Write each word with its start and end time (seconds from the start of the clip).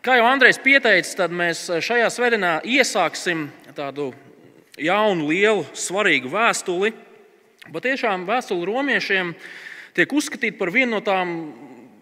Kā 0.00 0.14
jau 0.16 0.24
Andrejs 0.24 0.56
pieteicis, 0.64 1.12
tad 1.18 1.34
mēs 1.36 1.66
šajā 1.84 2.06
svētdienā 2.08 2.52
iesāksim 2.64 3.42
tādu 3.76 4.06
jaunu, 4.80 5.26
lielu, 5.28 5.66
svarīgu 5.76 6.30
vēstuli. 6.32 6.94
Patiešām 7.74 8.24
vēstule 8.24 8.64
romiešiem 8.70 9.34
tiek 9.92 10.14
uzskatīta 10.16 10.56
par 10.56 10.72
vienu 10.72 10.96
no 10.96 11.02
tām 11.04 11.34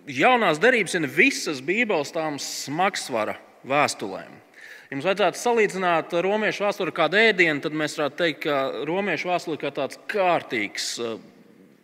jaunās 0.06 0.62
derības, 0.62 0.94
ja 0.94 1.02
ne 1.02 1.10
visas 1.10 1.58
Bībeles 1.66 2.14
tām 2.14 2.38
smagsvara 2.38 3.34
vēstulēm. 3.66 4.38
Ja 4.86 4.94
mums 4.94 5.10
vajadzētu 5.10 5.42
salīdzināt 5.42 6.14
romiešu 6.22 6.68
vēsturi 6.68 6.94
ar 6.94 6.98
kādu 7.02 7.18
ēdienu, 7.18 7.58
tad 7.66 7.74
mēs 7.74 7.98
varētu 7.98 8.22
teikt, 8.22 8.46
ka 8.46 8.86
romiešu 8.86 9.34
vēsture 9.34 9.66
ir 9.66 9.78
tāds 9.82 9.98
kārtīgs, 10.14 10.92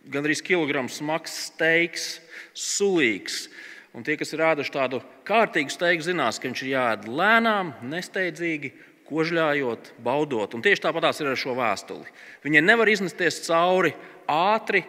gandrīz 0.07 0.39
kilograms 0.39 1.01
smags 1.03 1.35
steiks, 1.51 2.13
sulīgs. 2.55 3.49
Un 3.95 4.03
tie, 4.05 4.17
kas 4.19 4.33
ir 4.35 4.43
ēduši 4.45 4.73
tādu 4.75 4.99
kārtīgu 5.27 5.73
steigu, 5.73 6.05
zinās, 6.05 6.37
ka 6.39 6.49
viņš 6.49 6.63
ir 6.63 6.73
jāēd 6.73 7.07
lēnām, 7.09 7.71
nesteidzīgi, 7.87 8.73
kožļājot, 9.07 9.93
baudot. 10.03 10.53
Un 10.53 10.63
tieši 10.65 10.83
tāpat 10.83 11.07
ir 11.21 11.31
ar 11.31 11.39
šo 11.39 11.55
vēstuli. 11.57 12.11
Viņai 12.43 12.63
nevar 12.65 12.91
iznesties 12.91 13.39
cauri 13.47 13.93
ātri, 14.27 14.83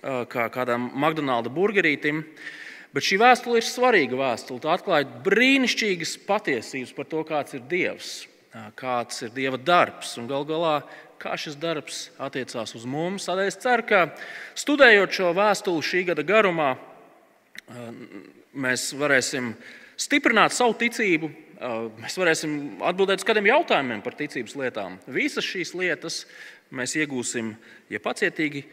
kā 0.00 0.46
kādam 0.54 0.88
McDonald's 0.94 1.52
burgerītim. 1.52 2.22
Bet 2.94 3.04
šī 3.04 3.18
vēstule 3.20 3.60
ir 3.60 3.66
svarīga 3.66 4.16
vēstule. 4.16 4.62
Tā 4.64 4.72
atklāja 4.78 5.10
brīnišķīgas 5.26 6.14
patiesības 6.28 6.94
par 6.96 7.08
to, 7.10 7.24
kāds 7.28 7.58
ir 7.58 7.66
Dievs, 7.68 8.12
kāds 8.78 9.26
ir 9.26 9.34
Dieva 9.34 9.60
darbs 9.60 10.14
un 10.20 10.30
gal 10.30 10.46
galā, 10.48 10.78
kā 11.20 11.34
šis 11.36 11.58
darbs 11.60 12.06
attiecās 12.22 12.72
uz 12.78 12.86
mums. 12.88 13.26
Tādēļ 13.28 13.50
es 13.50 13.58
ceru, 13.60 13.84
ka 13.84 14.04
studējot 14.56 15.18
šo 15.18 15.34
vēstuli 15.36 15.84
šī 15.84 16.04
gada 16.12 16.24
garumā, 16.24 16.76
mēs 18.58 18.90
varēsim 18.98 19.52
stiprināt 19.98 20.54
savu 20.54 20.76
ticību, 20.78 21.30
mēs 21.98 22.18
varēsim 22.18 22.52
atbildēt 22.86 23.22
uz 23.22 23.26
kādiem 23.26 23.48
jautājumiem 23.50 24.02
par 24.04 24.14
ticības 24.18 24.54
lietām. 24.58 24.98
Visas 25.10 25.46
šīs 25.46 25.74
lietas 25.78 26.22
mēs 26.74 26.94
iegūsim, 26.98 27.54
ja 27.90 28.02
pacietīgi 28.02 28.64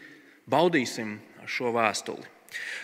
baudīsim 0.50 1.18
šo 1.50 1.72
vēstuli. 1.74 2.26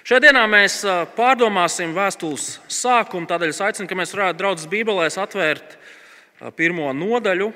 Šajā 0.03 0.25
dienā 0.25 0.44
mēs 0.52 0.81
pārdomāsim 1.16 1.94
vēstules 1.95 2.57
sākumu. 2.67 3.29
Tādēļ 3.29 3.53
es 3.53 3.61
aicinu, 3.63 3.88
ka 3.88 3.97
mēs 3.99 4.11
varētu 4.16 4.41
draudzes 4.41 4.72
Bībelēs 4.72 5.19
atvērt 5.22 5.77
pirmo 6.57 6.89
nodaļu 6.97 7.52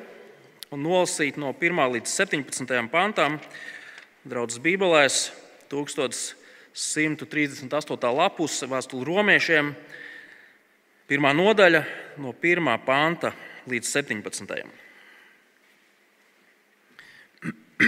un 0.75 0.85
nolasīt 0.85 1.39
no 1.41 1.51
1 1.57 1.81
līdz 1.97 2.13
17 2.21 2.91
pantam. 2.93 3.39
Draudzes 4.25 4.61
Bībelēs 4.63 5.19
1138. 6.75 8.11
lapuse 8.11 8.67
vēstule 8.67 9.07
romiešiem, 9.07 9.69
pirmā 11.07 11.31
nodaļa 11.31 11.85
no 12.19 12.33
1. 12.35 12.67
panta 12.83 13.31
līdz 13.71 13.87
17. 13.93 14.65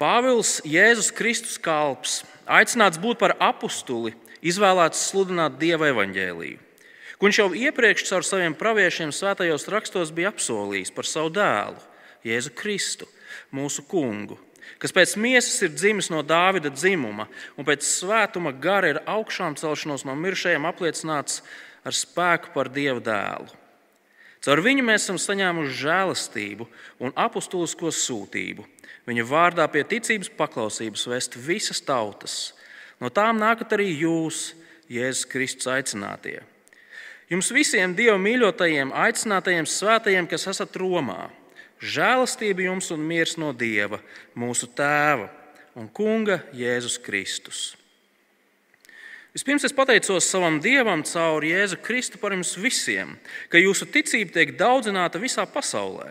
Pāvils 0.00 0.54
Jēzus 0.64 1.12
Kristus 1.12 1.60
kalps 1.60 2.22
aicināts 2.48 2.96
būt 3.02 3.20
par 3.20 3.36
apustuli, 3.36 4.14
izvēlēts 4.40 5.04
sludināt 5.10 5.60
Dieva 5.60 5.92
evaņģēlīju, 5.92 6.56
viņš 7.20 7.42
jau 7.42 7.50
iepriekš 7.52 8.08
caur 8.08 8.24
saviem 8.24 8.56
praviešiem 8.56 9.12
svētajos 9.12 9.68
rakstos 9.68 10.08
bija 10.14 10.32
apsolījis 10.32 10.94
par 10.96 11.04
savu 11.04 11.36
dēlu, 11.36 11.76
Jēzu 12.24 12.56
Kristu, 12.56 13.04
mūsu 13.52 13.84
kungu, 13.84 14.40
kas 14.82 14.94
pēc 14.94 15.14
miesas 15.20 15.56
ir 15.64 15.72
dzimis 15.74 16.10
no 16.12 16.20
Dāvida 16.26 16.70
dzimuma 16.72 17.28
un 17.56 17.66
pēc 17.68 17.86
svētuma 17.86 18.52
gara 18.52 18.92
ir 18.92 19.00
augšām 19.08 19.56
celšanos 19.58 20.04
no 20.04 20.16
miršajiem 20.18 20.68
apliecināts 20.68 21.40
ar 21.84 21.96
spēku 21.96 22.52
par 22.54 22.70
Dieva 22.72 23.00
dēlu. 23.00 23.48
Caur 24.44 24.62
viņu 24.62 24.84
mēs 24.86 25.06
esam 25.06 25.18
saņēmuši 25.18 25.78
žēlastību 25.80 26.68
un 27.02 27.14
apustulisko 27.18 27.90
sūtību. 27.94 28.66
Viņa 29.08 29.24
vārdā 29.26 29.64
pie 29.72 29.82
ticības 29.88 30.30
paklausības 30.36 31.06
vest 31.10 31.34
visas 31.40 31.80
tautas. 31.82 32.36
No 33.00 33.10
tām 33.10 33.40
nākat 33.40 33.72
arī 33.78 33.90
jūs, 33.96 34.52
Jēzus 34.88 35.26
Kristus 35.28 35.68
aicinātie. 35.68 36.38
Jums 37.28 37.50
visiem 37.52 37.92
Dieva 37.96 38.16
mīļotajiem, 38.20 38.92
aicinātajiem 38.96 39.66
svētajiem, 39.68 40.28
kas 40.30 40.46
esat 40.48 40.76
Romā, 40.80 41.28
žēlastība 41.80 42.66
jums 42.68 42.90
un 42.94 43.02
miers 43.06 43.36
no 43.40 43.52
Dieva, 43.56 44.00
mūsu 44.38 44.68
Tēva 44.70 45.28
un 45.78 45.88
Kunga 45.88 46.42
Jēzus 46.56 46.98
Kristus. 47.02 47.78
Vispirms 49.36 49.66
es 49.68 49.74
pateicos 49.76 50.26
savam 50.26 50.56
Dievam 50.58 51.04
caur 51.06 51.44
Jēzu 51.46 51.76
Kristu 51.84 52.18
par 52.18 52.34
jums 52.34 52.56
visiem, 52.58 53.12
ka 53.52 53.60
jūsu 53.60 53.86
ticība 53.92 54.34
tiek 54.34 54.56
daudzināta 54.58 55.20
visā 55.22 55.44
pasaulē. 55.46 56.10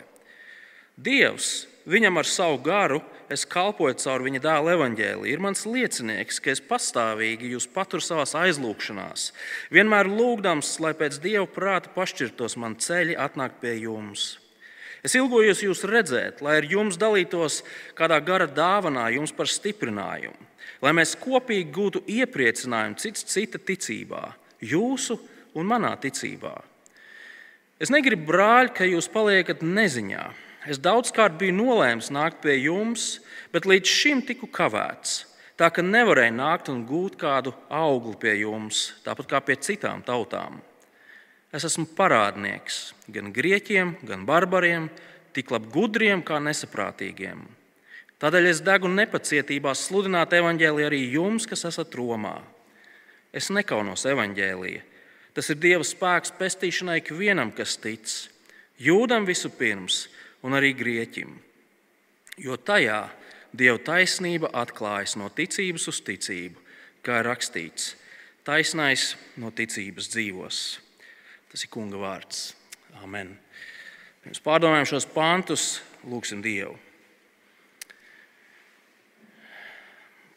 Dievs, 0.95 1.66
viņam 1.89 2.22
ar 2.22 2.29
savu 2.29 2.61
garu, 2.63 3.01
es 3.27 3.44
kalpoju 3.44 3.97
caur 4.00 4.23
viņa 4.23 4.39
dēla 4.45 4.77
evaņģēlī, 4.77 5.33
ir 5.33 5.44
mans 5.44 5.66
liecinieks, 5.67 6.39
ka 6.39 6.53
es 6.53 6.63
pastāvīgi 6.63 7.51
jūs 7.51 7.67
paturu 7.73 8.06
savā 8.06 8.23
aizlūgšanās, 8.45 9.31
vienmēr 9.75 10.07
lūgdams, 10.07 10.77
lai 10.79 10.95
pēc 10.95 11.19
Dieva 11.23 11.47
prāta 11.51 11.91
pašķirtos 11.97 12.56
man 12.61 12.79
ceļi 12.79 13.19
atnākt 13.19 13.59
pie 13.59 13.75
jums. 13.81 14.38
Es 15.05 15.13
ilgojos 15.15 15.61
jūs 15.63 15.85
redzēt, 15.87 16.41
lai 16.41 16.57
ar 16.61 16.65
jums 16.67 16.97
dalītos 16.97 17.61
kādā 17.97 18.17
gara 18.25 18.47
dāvanā, 18.49 19.09
jums 19.13 19.35
par 19.35 19.49
stiprinājumu 19.51 20.47
lai 20.81 20.93
mēs 20.95 21.15
kopīgi 21.19 21.69
gūtu 21.73 22.01
iepriecinājumu 22.11 22.99
cits 23.01 23.25
cita 23.31 23.61
ticībā, 23.61 24.23
jūsu 24.61 25.17
un 25.57 25.69
manā 25.69 25.93
ticībā. 26.01 26.53
Es 27.81 27.91
negribu, 27.93 28.25
brāļi, 28.31 28.73
ka 28.73 28.87
jūs 28.89 29.09
paliekat 29.13 29.61
neziņā. 29.61 30.25
Es 30.67 30.81
daudzkārt 30.83 31.37
biju 31.39 31.55
nolēmis 31.55 32.09
nākt 32.11 32.41
pie 32.43 32.57
jums, 32.57 33.19
bet 33.53 33.69
līdz 33.69 33.91
šim 33.99 34.23
tiku 34.25 34.49
kavēts. 34.51 35.23
Tā 35.57 35.69
ka 35.73 35.81
nevarēju 35.85 36.33
nākt 36.37 36.69
un 36.73 36.83
gūt 36.85 37.15
kādu 37.21 37.53
augli 37.73 38.17
pie 38.21 38.35
jums, 38.41 38.91
tāpat 39.05 39.29
kā 39.29 39.41
pie 39.45 39.55
citām 39.61 40.03
tautām. 40.05 40.59
Es 41.55 41.63
esmu 41.63 41.85
parādnieks 41.95 42.91
gan 43.07 43.31
grieķiem, 43.35 43.95
gan 44.07 44.25
barbariem, 44.27 44.89
tik 45.31 45.51
labi 45.53 45.71
gudriem 45.71 46.23
kā 46.25 46.41
nesaprātīgiem. 46.43 47.39
Tādēļ 48.17 48.49
es 48.49 48.63
degu 48.65 48.89
nepacietībā 48.89 49.71
sludināt 49.77 50.33
evaņģēliju 50.33 50.87
arī 50.89 51.01
jums, 51.13 51.45
kas 51.47 51.67
esat 51.69 51.93
Romā. 51.95 52.39
Es 53.31 53.51
nekaunos 53.53 54.07
evaņģēlīja. 54.09 54.81
Tas 55.37 55.51
ir 55.53 55.59
Dieva 55.61 55.85
spēks 55.85 56.33
pestīšanai 56.39 56.97
ikvienam, 57.03 57.51
kas 57.53 57.75
tic, 57.77 58.09
jūdam 58.81 59.27
vispirms 59.29 60.07
un 60.41 60.57
arī 60.57 60.73
grieķim. 60.73 61.35
Jo 62.41 62.57
tajā 62.57 63.03
Dieva 63.53 63.77
taisnība 63.77 64.49
atklājas 64.57 65.13
no 65.21 65.29
ticības 65.29 65.87
uz 65.93 66.01
ticību, 66.09 66.57
kā 67.05 67.21
ir 67.21 67.29
rakstīts, 67.29 67.93
taisnais 68.43 69.13
no 69.37 69.53
ticības 69.53 70.09
dzīvos. 70.11 70.86
Tas 71.51 71.63
ir 71.63 71.71
Kunga 71.71 71.99
vārds. 72.01 72.51
Amen. 73.03 73.35
Pirms 74.23 74.41
pārdomājam 74.43 74.89
šos 74.89 75.05
pantus, 75.07 75.77
lūgsim 76.03 76.41
Dievu. 76.43 76.75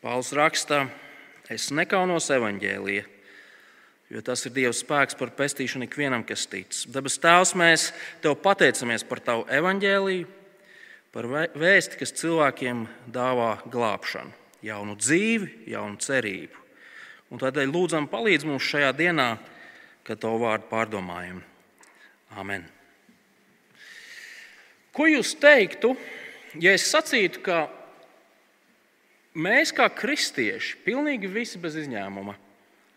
Pāvils 0.00 0.30
raksta, 0.32 0.84
es 1.52 1.66
nekaunos 1.76 2.30
evaņģēlīja, 2.32 3.02
jo 4.14 4.22
tas 4.24 4.46
ir 4.48 4.54
Dieva 4.56 4.72
spēks 4.72 5.18
par 5.18 5.34
pestīšanu 5.36 5.84
ikvienam, 5.84 6.22
kas 6.24 6.46
tic. 6.48 6.72
Dabas 6.88 7.18
Tēvs, 7.20 7.52
mēs 7.58 7.90
Tev 8.24 8.38
pateicamies 8.40 9.04
par 9.04 9.20
Tavu 9.26 9.44
evaņģēlīju, 9.58 10.30
par 11.12 11.28
vēsti, 11.58 11.98
kas 12.00 12.14
cilvēkiem 12.22 12.86
dāvā 13.12 13.56
glābšanu, 13.68 14.32
jaunu 14.64 14.96
dzīvi, 14.96 15.66
jaunu 15.74 16.00
cerību. 16.00 16.64
Un 17.30 17.42
tādēļ 17.42 17.74
lūdzam, 17.74 18.08
palīdz 18.10 18.46
mums 18.48 18.70
šajā 18.70 18.94
dienā, 18.96 19.34
kad 20.06 20.20
Tavu 20.22 20.42
vārdu 20.44 20.68
pārdomājam. 20.70 21.42
Amen. 22.38 22.64
Ko 24.94 25.06
jūs 25.06 25.34
teiktu, 25.38 25.94
ja 26.62 26.74
es 26.74 26.88
sacītu, 26.90 27.42
ka 27.46 27.60
Mēs, 29.38 29.70
kā 29.70 29.86
kristieši, 29.94 30.80
pilnīgi 30.82 31.28
visi 31.30 31.58
bez 31.62 31.76
izņēmuma, 31.78 32.34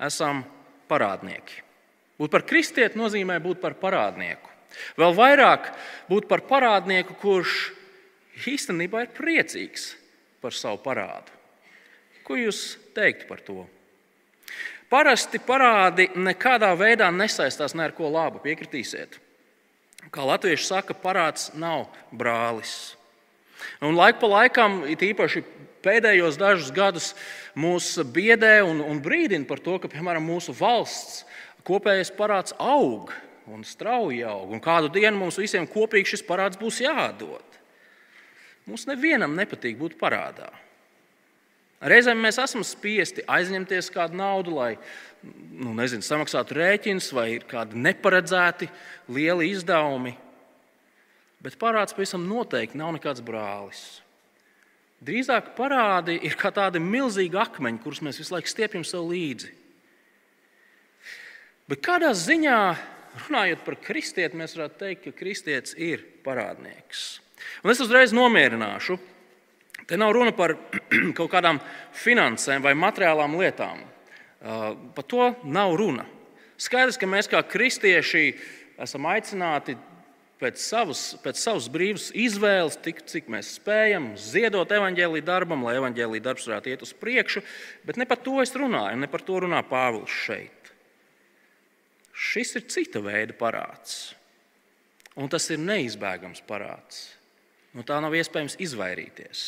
esam 0.01 0.41
parādnieki. 0.89 1.61
Būt 2.17 2.33
par 2.33 2.45
kristieti 2.49 2.97
nozīmē 2.97 3.37
būt 3.43 3.61
par 3.61 3.75
parādnieku. 3.77 4.49
Vēl 4.97 5.13
vairāk 5.13 5.69
būt 6.09 6.25
par 6.25 6.41
parādnieku, 6.49 7.13
kurš 7.21 7.69
īstenībā 8.49 9.05
ir 9.05 9.13
priecīgs 9.13 9.91
par 10.41 10.57
savu 10.57 10.81
parādu. 10.81 11.29
Ko 12.25 12.39
jūs 12.39 12.79
teiktu 12.97 13.29
par 13.29 13.43
to? 13.45 13.67
Parasti 14.93 15.39
parādi 15.41 16.11
nekādā 16.13 16.69
veidā 16.77 17.07
nesaistās 17.09 17.73
ne 17.73 17.87
ar 17.87 17.95
ko 17.97 18.11
labu, 18.13 18.37
piekritīsiet. 18.43 19.17
Kā 20.13 20.25
latvieši 20.27 20.67
saka, 20.67 20.93
parāds 20.93 21.47
nav 21.57 21.87
brālis. 22.13 22.93
Un 23.81 23.97
laik 23.97 24.19
pa 24.21 24.29
laikam, 24.29 24.83
it 24.85 25.01
īpaši 25.01 25.41
pēdējos 25.83 26.37
dažus 26.37 26.69
gadus 26.75 27.11
mūs 27.57 27.95
biedē 28.13 28.59
un, 28.67 28.83
un 28.85 29.01
brīdina 29.01 29.47
par 29.49 29.63
to, 29.63 29.79
ka 29.81 29.89
piemēram, 29.89 30.29
mūsu 30.29 30.53
valsts 30.53 31.23
kopējais 31.65 32.13
parāds 32.13 32.53
aug 32.61 33.09
un 33.49 33.63
strauji 33.67 34.21
aug, 34.27 34.51
un 34.53 34.61
kādu 34.63 34.91
dienu 34.93 35.17
mums 35.19 35.39
visiem 35.41 35.65
kopīgi 35.67 36.13
šis 36.13 36.27
parāds 36.27 36.59
būs 36.59 36.83
jāatdod. 36.83 37.57
Mums 38.69 38.85
nevienam 38.87 39.33
nepatīk 39.35 39.75
būt 39.79 39.97
parādā. 39.99 40.51
Reizēm 41.83 42.21
mēs 42.23 42.39
esam 42.39 42.63
spiesti 42.63 43.25
aizņemties 43.27 43.89
kādu 43.91 44.15
naudu, 44.15 44.55
lai 44.55 44.71
nu, 45.23 45.73
nezinu, 45.75 46.05
samaksātu 46.05 46.55
rēķinus, 46.55 47.09
vai 47.15 47.33
ir 47.35 47.47
kādi 47.49 47.79
neparedzēti 47.79 48.69
lieli 49.11 49.49
izdevumi. 49.51 50.15
Bet 51.43 51.59
parāds 51.59 51.95
pavisam 51.95 52.23
noteikti 52.23 52.79
nav 52.79 52.93
nekāds 52.95 53.23
brālis. 53.25 53.83
Drīzāk 55.03 55.51
parādi 55.57 56.15
ir 56.23 56.37
kā 56.39 56.53
tādi 56.55 56.79
milzīgi 56.79 57.35
akmeņi, 57.41 57.81
kurus 57.83 57.99
mēs 58.05 58.21
visu 58.21 58.31
laiku 58.31 58.51
stiepjam 58.51 58.85
sev 58.87 59.09
līdzi. 59.09 59.51
Bet 61.67 61.83
kādā 61.83 62.13
ziņā, 62.15 62.59
runājot 63.25 63.65
par 63.65 63.75
kristieti, 63.83 64.39
mēs 64.39 64.55
varētu 64.55 64.79
teikt, 64.79 65.03
ka 65.03 65.17
kristietis 65.19 65.75
ir 65.75 66.05
parādnieks. 66.23 67.19
Un 67.63 67.73
es 67.73 67.83
uzreiz 67.83 68.15
nomierināšu. 68.15 68.95
Te 69.87 69.97
nav 69.99 70.13
runa 70.15 70.33
par 70.35 70.55
kaut 71.17 71.29
kādām 71.31 71.59
finansēm 71.97 72.63
vai 72.63 72.75
materiālām 72.77 73.37
lietām. 73.39 73.83
Uh, 74.43 74.73
par 74.95 75.07
to 75.07 75.31
nav 75.43 75.75
runa. 75.79 76.05
Skaidrs, 76.59 76.99
ka 76.99 77.07
mēs 77.09 77.29
kā 77.31 77.41
kristieši 77.47 78.33
esam 78.83 79.07
aicināti 79.09 79.75
pēc 80.43 80.59
savas, 80.59 81.01
pēc 81.23 81.39
savas 81.39 81.69
brīvas 81.71 82.09
izvēles, 82.19 82.75
tik, 82.83 83.01
cik 83.07 83.29
mēs 83.31 83.53
spējam, 83.57 84.11
ziedot 84.19 84.71
evaņģēlīju 84.75 85.25
darbam, 85.27 85.63
lai 85.63 85.77
evaņģēlīja 85.79 86.25
darbs 86.25 86.47
varētu 86.49 86.73
iet 86.73 86.83
uz 86.83 86.91
priekšu. 86.99 87.43
Bet 87.87 87.99
ne 87.99 88.07
par 88.09 88.19
to 88.23 88.39
es 88.43 88.51
runāju, 88.57 88.99
ne 88.99 89.09
par 89.11 89.23
to 89.23 89.39
runā 89.45 89.63
Pāvils 89.67 90.11
šeit. 90.25 90.71
Šis 92.13 92.55
ir 92.59 92.67
cita 92.69 93.01
veida 93.03 93.35
parāds. 93.37 94.13
Un 95.17 95.29
tas 95.29 95.45
ir 95.53 95.61
neizbēgams 95.61 96.43
parāds. 96.47 97.05
No 97.73 97.85
tā 97.85 97.99
nav 98.03 98.13
iespējams 98.17 98.59
izvairīties. 98.61 99.43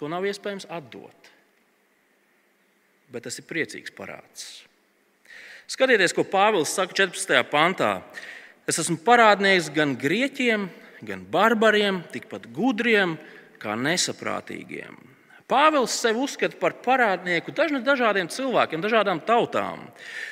To 0.00 0.08
nav 0.08 0.24
iespējams 0.24 0.64
atdot. 0.72 1.30
Bet 3.12 3.26
tas 3.26 3.36
ir 3.36 3.46
priecīgs 3.48 3.92
parāds. 3.92 4.62
Skatieties, 5.70 6.14
ko 6.16 6.24
Pāvils 6.26 6.72
saka 6.74 6.96
14. 6.96 7.44
pantā. 7.50 8.00
Es 8.66 8.80
esmu 8.80 8.96
parādnieks 9.04 9.68
gan 9.74 9.92
grieķiem, 9.98 10.66
gan 11.06 11.22
barbariem, 11.30 12.00
tikpat 12.10 12.48
gudriem 12.54 13.14
kā 13.60 13.76
nesaprātīgiem. 13.78 14.96
Pāvils 15.50 15.96
sevi 15.98 16.22
uzskata 16.22 16.54
par 16.60 16.76
parādnieku 16.84 17.50
dažādiem 17.52 18.28
cilvēkiem, 18.30 18.82
dažādām 18.84 19.18
tautām. 19.26 19.82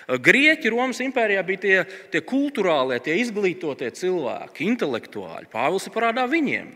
Grieķi 0.07 0.71
Romas 0.71 1.03
impērijā 1.03 1.43
bija 1.47 1.63
tie, 1.65 1.79
tie 2.13 2.23
kultūrālie, 2.23 3.01
tie 3.03 3.17
izglītotie 3.19 3.91
cilvēki, 3.99 4.69
intelektuāļi. 4.71 5.51
Pāvils 5.51 5.89
ir 5.91 5.95
parādā 5.97 6.29
viņiem. 6.31 6.71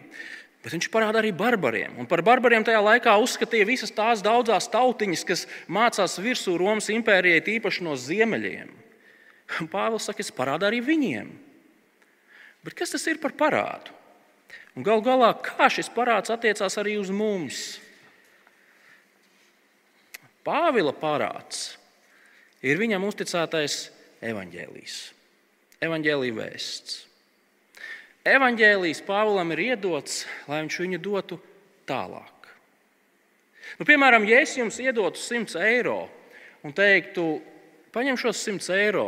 Bet 0.62 0.76
viņš 0.76 0.88
parāda 0.94 1.18
arī 1.18 1.32
barbariem. 1.34 1.96
Un 1.98 2.06
par 2.06 2.22
barbariem 2.22 2.62
tajā 2.62 2.78
laikā 2.78 3.16
uzskatīja 3.18 3.66
visas 3.66 3.90
tās 3.94 4.22
daudzas 4.22 4.68
tautiņas, 4.70 5.24
kas 5.26 5.46
mācās 5.66 6.14
virsū 6.22 6.54
Romas 6.60 6.86
impērijai, 6.94 7.42
tīpaši 7.42 7.82
no 7.82 7.96
ziemeļiem. 7.98 8.70
Pāvils 9.72 10.06
saka, 10.06 10.22
es 10.22 10.30
parādu 10.34 10.68
arī 10.68 10.78
viņiem. 10.84 11.32
Bet 12.62 12.78
kas 12.78 12.94
tas 12.94 13.06
ir 13.10 13.18
par 13.18 13.34
parādu? 13.34 13.90
Un 14.78 14.86
gal 14.86 15.02
galā, 15.04 15.32
kā 15.42 15.66
šis 15.68 15.90
parāds 15.92 16.32
attiecās 16.32 16.78
arī 16.80 16.94
uz 17.00 17.10
mums? 17.12 17.80
Pāvila 20.46 20.94
parāds 20.96 21.72
ir 22.62 22.78
viņam 22.80 23.04
uzticētais 23.06 23.90
evaņģēlijs, 24.22 24.98
evaņģēlīja 25.82 26.38
vēsts. 26.38 27.00
Evaņģēlijs 28.28 29.02
Pāvilam 29.06 29.50
ir 29.54 29.64
iedots, 29.72 30.22
lai 30.46 30.62
viņš 30.62 30.78
viņu 30.84 31.02
dotu 31.02 31.38
tālāk. 31.88 32.48
Nu, 33.80 33.86
piemēram, 33.88 34.26
ja 34.28 34.42
es 34.44 34.54
jums 34.58 34.78
iedotu 34.82 35.18
100 35.18 35.58
eiro 35.66 36.06
un 36.62 36.74
teiktu, 36.76 37.40
paņem 37.94 38.18
šos 38.20 38.42
100 38.46 38.76
eiro 38.78 39.06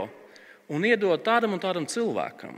un 0.73 0.87
iedod 0.89 1.23
tādam 1.23 1.55
un 1.55 1.63
tādam 1.63 1.87
cilvēkam, 1.87 2.57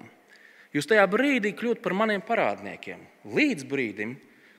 Jūs 0.77 0.89
tajā 0.91 1.07
brīdī 1.09 1.55
kļūat 1.57 1.81
par 1.81 1.95
maniem 1.97 2.21
parādniekiem. 2.21 3.01
Līdz 3.33 3.65
brīdim, 3.71 4.17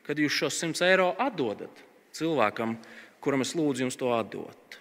kad 0.08 0.18
jūs 0.18 0.34
šos 0.34 0.56
100 0.64 0.86
eiro 0.88 1.12
atdodat 1.22 1.84
cilvēkam, 2.18 2.74
kuram 3.22 3.44
es 3.46 3.54
lūdzu 3.58 3.86
jums 3.86 4.00
to 4.00 4.10
atdot. 4.16 4.80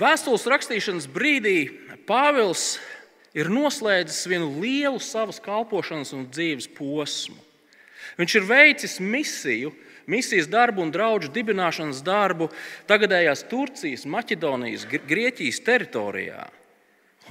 Vēstules 0.00 0.46
rakstīšanas 0.48 1.08
brīdī 1.12 1.58
Pāvils 2.08 2.78
ir 3.36 3.50
noslēdzis 3.52 4.26
vienu 4.30 4.48
lielu 4.62 5.00
savas 5.02 5.38
kalpošanas 5.44 6.14
un 6.16 6.26
dzīves 6.32 6.70
posmu. 6.76 7.36
Viņš 8.16 8.36
ir 8.38 8.46
veicis 8.48 8.96
misiju, 9.02 9.72
misijas 10.08 10.48
darbu 10.48 10.84
un 10.84 10.92
draugu 10.94 11.28
dibināšanas 11.34 12.00
darbu 12.06 12.48
tagadējās 12.88 13.44
Turcijas, 13.50 14.06
Maķedonijas, 14.08 14.86
Grieķijas 14.88 15.60
teritorijā. 15.66 16.46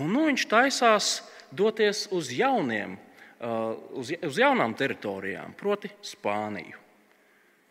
Un 0.04 0.12
nu 0.12 0.28
viņš 0.28 0.46
taisās 0.52 1.10
doties 1.56 2.06
uz, 2.12 2.30
jauniem, 2.36 2.98
uh, 3.40 3.78
uz, 3.96 4.12
uz 4.28 4.42
jaunām 4.42 4.75
teritorijām, 4.78 5.56
proti, 5.58 5.90
Spāniju. 6.04 6.81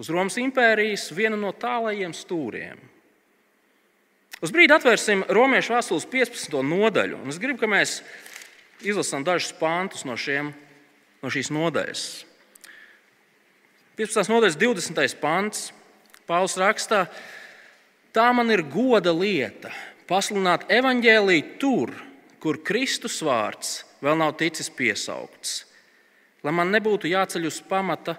Uz 0.01 0.11
Romas 0.11 0.41
impērijas 0.41 1.13
vienu 1.15 1.37
no 1.39 1.53
tālajiem 1.55 2.17
stūriem. 2.17 2.81
Uz 4.43 4.53
brīdi 4.55 4.75
atvērsim 4.75 5.23
Romas 5.31 5.71
vēstules 5.71 6.07
15. 6.11 6.59
nodaļu. 6.67 7.21
Es 7.31 7.39
gribu, 7.43 7.63
lai 7.65 7.79
mēs 7.79 7.99
izlasām 8.83 9.25
dažus 9.27 9.55
pāntus 9.59 10.05
no, 10.09 10.17
šiem, 10.19 10.51
no 11.23 11.31
šīs 11.33 11.53
nodaļas. 11.55 12.05
15. 13.95 14.33
nodaļas 14.33 14.59
20. 14.59 15.19
pāns. 15.23 15.69
Pāvils 16.25 16.57
rakstā, 16.57 17.03
tā 18.17 18.31
man 18.33 18.49
ir 18.49 18.63
goda 18.73 19.13
lieta 19.13 19.69
pasludināt 20.09 20.65
evaņģēlīju 20.73 21.49
tur, 21.61 21.93
kur 22.41 22.63
Kristus 22.65 23.19
vārds 23.25 23.83
vēl 24.05 24.17
nav 24.21 24.33
ticis 24.41 24.71
piesaukts, 24.73 25.53
lai 26.45 26.53
man 26.57 26.73
nebūtu 26.73 27.13
jāceļ 27.13 27.49
uz 27.49 27.61
pamata, 27.69 28.17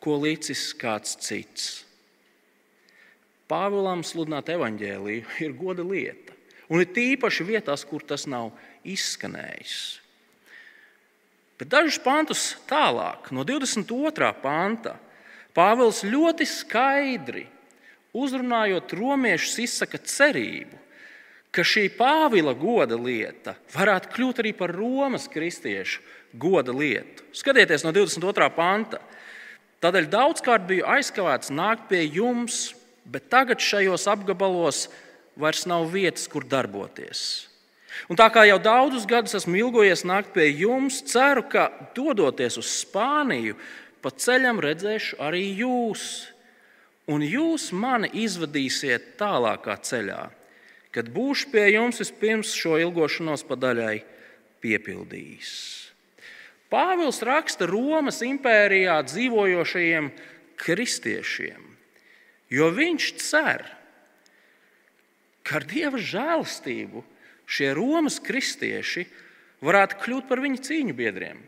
ko 0.00 0.20
licis 0.20 0.70
kāds 0.78 1.16
cits. 1.24 1.87
Pāvēlam 3.48 4.04
sludināt 4.04 4.50
evaņģēliju 4.52 5.24
ir 5.46 5.54
goda 5.56 5.86
lieta, 5.86 6.36
un 6.68 6.82
ir 6.84 6.92
tīpaši 6.94 7.46
vietās, 7.48 7.86
kur 7.88 8.04
tas 8.04 8.26
nav 8.28 8.52
izskanējis. 8.86 9.78
Bet 11.58 11.70
dažus 11.72 11.98
pantus 11.98 12.42
tālāk, 12.70 13.32
no 13.34 13.42
22. 13.46 14.32
panta, 14.42 14.98
Pāvils 15.58 16.04
ļoti 16.06 16.44
skaidri 16.46 17.48
uzrunājot 18.14 18.92
romiešus, 18.94 19.56
izsaka 19.64 19.98
cerību, 19.98 20.76
ka 21.50 21.64
šī 21.66 21.88
Pāvila 21.96 22.54
goda 22.54 22.94
lieta 22.94 23.56
varētu 23.72 24.12
kļūt 24.14 24.42
arī 24.44 24.52
par 24.54 24.70
Romas 24.76 25.26
kristiešu 25.32 26.04
goda 26.38 26.74
lietu. 26.74 27.24
Skatieties 27.34 27.82
no 27.86 27.92
22. 27.96 28.50
panta. 28.54 29.00
Tādēļ 29.82 30.08
daudzkārt 30.10 30.66
biju 30.68 30.86
aizkavēts 30.90 31.52
nākt 31.54 31.88
pie 31.90 32.02
jums, 32.06 32.74
bet 33.10 33.28
tagad 33.32 33.62
šajos 33.64 34.06
apgabalos 34.10 34.86
vairs 35.38 35.66
nav 35.70 35.88
vietas, 35.92 36.28
kur 36.30 36.46
darboties. 36.46 37.46
Un 38.06 38.18
tā 38.18 38.28
kā 38.30 38.44
jau 38.46 38.60
daudzus 38.62 39.08
gadus 39.08 39.34
esmu 39.40 39.58
ilgojies 39.58 40.04
nākt 40.06 40.30
pie 40.36 40.46
jums, 40.52 41.00
ceru, 41.08 41.42
ka 41.50 41.68
dodoties 41.96 42.58
uz 42.60 42.70
Spāniju, 42.84 43.58
pa 44.04 44.12
ceļam 44.14 44.60
redzēšu 44.62 45.18
arī 45.24 45.42
jūs, 45.58 46.02
un 47.10 47.24
jūs 47.24 47.72
mani 47.74 48.12
izvadīsiet 48.22 49.16
tālākā 49.18 49.80
ceļā 49.82 50.28
kad 50.98 51.10
būšu 51.12 51.52
pie 51.52 51.68
jums, 51.74 52.00
vispirms 52.02 52.54
šo 52.56 52.78
ilgošanos 52.82 53.44
pa 53.46 53.58
daļai 53.60 54.00
piepildījis. 54.64 55.52
Pāvils 56.72 57.20
raksta 57.24 57.68
Romas 57.68 58.20
impērijā 58.24 58.98
dzīvojošajiem 59.06 60.10
kristiešiem, 60.58 61.67
jo 62.52 62.70
viņš 62.74 63.10
cer, 63.22 63.64
ka 65.44 65.60
ar 65.60 65.66
dieva 65.68 66.00
žēlastību 66.00 67.04
šie 67.48 67.70
Romas 67.76 68.18
kristieši 68.20 69.06
varētu 69.64 70.00
kļūt 70.02 70.26
par 70.28 70.42
viņa 70.44 70.64
cīņu 70.68 70.96
biedriem, 70.96 71.38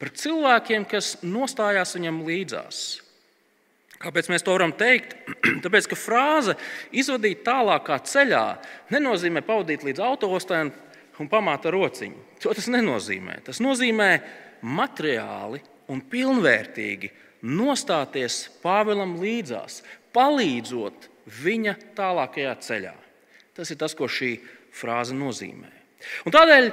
par 0.00 0.12
cilvēkiem, 0.16 0.84
kas 0.88 1.16
nostājās 1.24 1.96
viņam 1.96 2.24
līdzās. 2.26 2.82
Kāpēc 4.00 4.30
mēs 4.32 4.44
to 4.44 4.54
varam 4.54 4.72
teikt? 4.72 5.12
Tāpēc, 5.64 5.90
ka 5.90 5.98
frāze 5.98 6.54
izvadīt 6.96 7.42
tālākā 7.44 7.98
ceļā 8.08 8.44
nenozīmē 8.94 9.42
pavadīt 9.44 9.84
līdz 9.84 10.00
autostai 10.04 10.62
un 11.20 11.28
pamāt 11.28 11.66
ar 11.68 11.76
rociņu. 11.76 12.22
To 12.40 12.54
tas 12.56 12.70
nenozīmē. 12.72 13.42
Tas 13.44 13.60
nozīmē 13.60 14.08
materiāli 14.64 15.60
un 15.92 16.00
pilnvērtīgi 16.00 17.10
nostāties 17.42 18.46
Pāvēlam 18.62 19.16
līdzās, 19.20 19.80
palīdzot 20.14 21.08
viņa 21.40 21.76
tālākajā 21.98 22.54
ceļā. 22.66 22.94
Tas 23.56 23.70
ir 23.72 23.78
tas, 23.80 23.94
ko 23.96 24.08
šī 24.10 24.36
frāze 24.74 25.14
nozīmē. 25.16 25.70
Un 26.24 26.34
tādēļ 26.34 26.70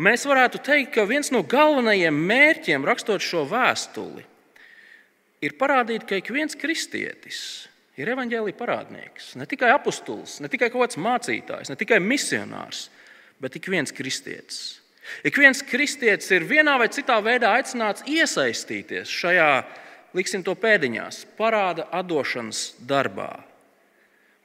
mēs 0.00 0.24
varētu 0.28 0.60
teikt, 0.64 0.94
ka 0.94 1.06
viens 1.08 1.32
no 1.34 1.42
galvenajiem 1.44 2.16
mērķiem, 2.30 2.86
rakstot 2.86 3.24
šo 3.24 3.44
vēstuli, 3.50 4.24
ir 5.44 5.56
parādīt, 5.60 6.06
ka 6.08 6.20
ik 6.20 6.30
viens 6.32 6.56
kristietis 6.56 7.42
ir 8.00 8.12
evaņģēlīja 8.14 8.56
parādnieks. 8.56 9.34
Ne 9.36 9.46
tikai 9.48 9.72
apustulis, 9.74 10.38
ne 10.40 10.48
tikai 10.52 10.70
kaut 10.72 10.86
kāds 10.86 11.00
mācītājs, 11.00 11.72
ne 11.72 11.76
tikai 11.80 12.00
misionārs, 12.02 12.88
bet 13.40 13.56
ik 13.60 13.68
viens 13.72 13.92
kristietis. 13.92 14.78
Ik 15.26 15.36
viens 15.40 15.62
kristietis 15.66 16.30
ir 16.32 16.46
vienā 16.48 16.76
vai 16.78 16.88
citā 16.92 17.16
veidā 17.24 17.54
aicināts 17.58 18.04
iesaistīties 18.08 19.10
šajā, 19.10 19.52
liksim 20.16 20.44
to 20.46 20.54
pēdiņās, 20.58 21.24
parāda 21.38 21.86
atdošanas 21.94 22.80
darbā. 22.86 23.32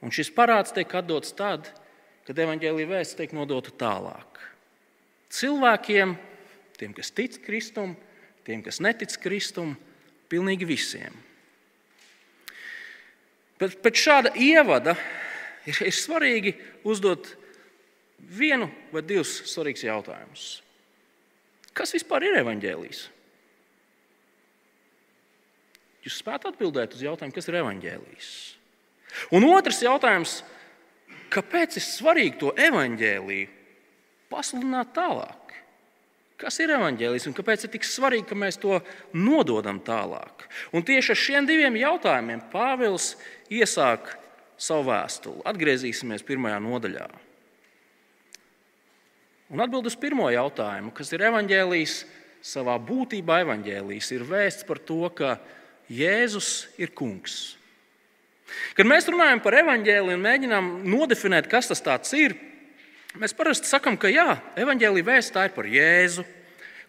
Un 0.04 0.12
šis 0.14 0.30
parāds 0.34 0.74
tiek 0.76 0.92
atdots 0.98 1.34
tad, 1.36 1.70
kad 2.26 2.38
evaņģēlīja 2.42 2.90
vēsts 2.90 3.18
tiek 3.18 3.32
nodota 3.36 3.72
tālāk. 3.78 4.40
Cilvēkiem, 5.32 6.14
tiem, 6.78 6.92
kas 6.94 7.10
tic 7.14 7.38
Kristum, 7.44 7.96
tiem, 8.46 8.62
kas 8.62 8.80
netic 8.84 9.14
Kristum, 9.22 9.74
pilnīgi 10.30 10.68
visiem. 10.68 11.14
Bet 13.56 13.78
pēc 13.82 13.98
šāda 14.02 14.34
ievada 14.36 14.96
ir, 15.66 15.78
ir 15.88 15.94
svarīgi 15.94 16.54
uzdot 16.86 17.30
vienu 18.18 18.68
vai 18.92 19.02
divus 19.06 19.38
svarīgus 19.48 19.86
jautājumus. 19.86 20.46
Kas 21.76 21.92
vispār 21.96 22.28
ir 22.28 22.38
evaņģēlijs? 22.42 23.06
Jūs 26.06 26.20
spējat 26.22 26.52
atbildēt 26.52 26.94
uz 26.94 27.02
jautājumu, 27.02 27.34
kas 27.34 27.48
ir 27.50 27.58
evaņģēlijs? 27.58 28.28
Un 29.34 29.46
otrs 29.48 29.80
jautājums, 29.82 30.36
kāpēc 31.34 31.80
ir 31.80 31.82
svarīgi 31.82 32.38
to 32.44 32.52
evaņģēliju 32.54 33.48
pasludināt 34.30 34.92
tālāk? 34.94 35.42
Kas 36.38 36.60
ir 36.60 36.70
evaņģēlijs 36.76 37.26
un 37.30 37.34
kāpēc 37.34 37.64
ir 37.64 37.72
tik 37.72 37.86
svarīgi, 37.88 38.28
ka 38.28 38.36
mēs 38.38 38.60
to 38.60 38.78
nododam 39.16 39.80
tālāk? 39.82 40.44
Un 40.70 40.84
tieši 40.86 41.14
ar 41.14 41.18
šiem 41.18 41.48
diviem 41.48 41.78
jautājumiem 41.80 42.44
Pāvils 42.52 43.14
iesāk 43.50 44.12
savu 44.60 44.90
vēstuli. 44.90 45.42
Atgriezīsimies 45.48 46.22
pirmajā 46.28 46.60
nodaļā. 46.62 47.08
Un 49.50 49.62
atbild 49.64 49.88
uz 49.88 49.96
pirmo 49.98 50.28
jautājumu, 50.30 50.92
kas 50.94 51.10
ir 51.16 51.24
evaņģēlijs, 51.32 51.98
savā 52.46 52.76
būtībā 52.82 53.40
evaņģēlijs 53.42 54.12
ir 54.14 54.24
vēsts 54.28 54.66
par 54.68 54.78
to, 54.82 55.02
ka 55.16 55.36
Jēzus 55.92 56.66
ir 56.80 56.92
kungs. 56.96 57.56
Kad 58.76 58.88
mēs 58.88 59.08
runājam 59.10 59.40
par 59.42 59.56
evaņģēliju 59.60 60.16
un 60.16 60.24
mēģinām 60.24 60.68
nodefinēt, 60.86 61.48
kas 61.50 61.68
tas 61.70 62.12
ir, 62.16 62.36
mēs 63.18 63.34
parasti 63.36 63.68
sakām, 63.70 63.98
ka 63.98 64.10
jā, 64.12 64.38
evaņģēlija 64.58 65.08
vēsts 65.08 65.34
tā 65.34 65.48
ir 65.48 65.56
par 65.56 65.68
Jēzu, 65.70 66.24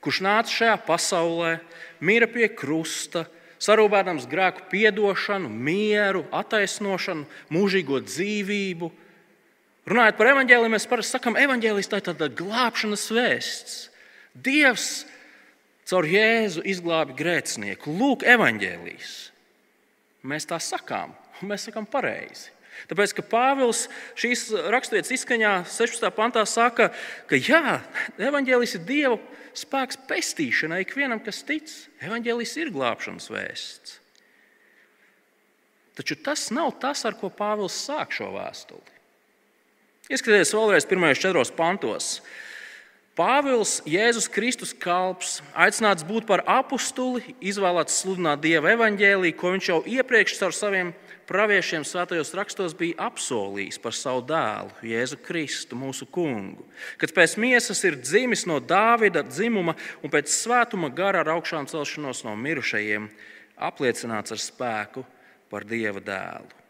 kurš 0.03 0.21
nāca 0.25 0.53
šajā 0.53 0.77
pasaulē, 0.85 1.57
mīra 1.99 2.29
pie 2.29 2.47
krusta, 2.53 3.25
sarūpēdams 3.63 4.29
grēku 4.29 4.67
piedošanu, 4.71 5.49
mieru, 5.49 6.23
attaisnošanu, 6.35 7.25
mūžīgo 7.53 8.03
dzīvību 8.05 8.91
Runājot 9.87 10.17
par 10.19 10.33
evaņģēliju, 10.33 10.71
mēs 10.73 10.85
parasti 10.89 11.15
sakām, 11.15 11.37
evaņģēlis 11.39 11.87
tā 11.87 12.01
ir 12.01 12.09
tāda 12.09 12.27
glābšanas 12.35 13.05
vēsts. 13.15 13.75
Dievs 14.35 15.05
caur 15.87 16.07
Jēzu 16.07 16.63
izglābi 16.67 17.15
grēcinieku. 17.17 17.93
Lūk, 17.95 18.25
evaņģēlijs. 18.27 19.15
Mēs 20.27 20.47
tā 20.49 20.59
sakām, 20.63 21.13
un 21.41 21.51
mēs 21.53 21.67
sakām 21.69 21.87
pareizi. 21.89 22.51
Tāpēc, 22.87 23.13
ka 23.17 23.23
Pāvils 23.25 23.87
šīs 24.19 24.49
raksturvietas 24.69 25.13
izskaņā 25.15 25.53
16. 25.65 26.09
pantā 26.13 26.43
saka, 26.45 26.91
ka 27.29 27.39
jā, 27.39 27.79
evaņģēlis 28.21 28.75
ir 28.77 28.83
Dieva 28.85 29.17
spēks 29.57 29.97
pestīšanai 30.09 30.83
ikvienam, 30.83 31.21
kas 31.23 31.41
tic. 31.47 31.71
Evaņģēlis 32.05 32.53
ir 32.61 32.73
glābšanas 32.75 33.31
vēsts. 33.33 33.95
Taču 35.97 36.19
tas 36.21 36.51
nav 36.53 36.75
tas, 36.81 37.01
ar 37.09 37.17
ko 37.17 37.31
Pāvils 37.33 37.79
sāk 37.87 38.13
šo 38.13 38.29
vēstuli. 38.35 38.93
Ieskatieties 40.13 40.53
vēlreiz 40.53 40.85
pirmajos 40.87 41.23
četros 41.23 41.51
pantos. 41.51 42.19
Pāvils, 43.17 43.79
Jēzus 43.89 44.27
Kristus 44.29 44.75
kalps, 44.77 45.39
aicināts 45.57 46.05
būt 46.05 46.27
par 46.29 46.43
apakstuli, 46.45 47.33
izvēlēts 47.41 47.95
sludināt 48.03 48.43
Dieva 48.43 48.75
evaņģēlīju, 48.75 49.35
ko 49.39 49.55
viņš 49.55 49.69
jau 49.71 49.77
iepriekš 49.89 50.35
ar 50.45 50.53
saviem 50.53 50.91
praviešiem 51.25 51.81
svētajos 51.81 52.29
rakstos 52.37 52.75
bija 52.77 53.07
apsolījis 53.07 53.81
par 53.81 53.97
savu 53.97 54.21
dēlu, 54.29 54.69
Jēzu 54.85 55.17
Kristu, 55.25 55.79
mūsu 55.81 56.05
kungu. 56.05 56.67
Kad 57.01 57.15
pēc 57.17 57.33
miesas 57.41 57.81
ir 57.89 57.97
dzimis 58.03 58.45
no 58.45 58.59
Dāvida 58.61 59.25
dzimuma 59.25 59.73
un 60.05 60.13
pēc 60.13 60.29
svētuma 60.29 60.93
gara 60.93 61.25
ar 61.25 61.33
augšām 61.39 61.65
celšanos 61.73 62.21
no 62.27 62.37
mirušajiem, 62.37 63.09
apliecināts 63.57 64.37
ar 64.37 64.45
spēku 64.45 65.07
par 65.49 65.65
Dieva 65.65 66.05
dēlu. 66.05 66.66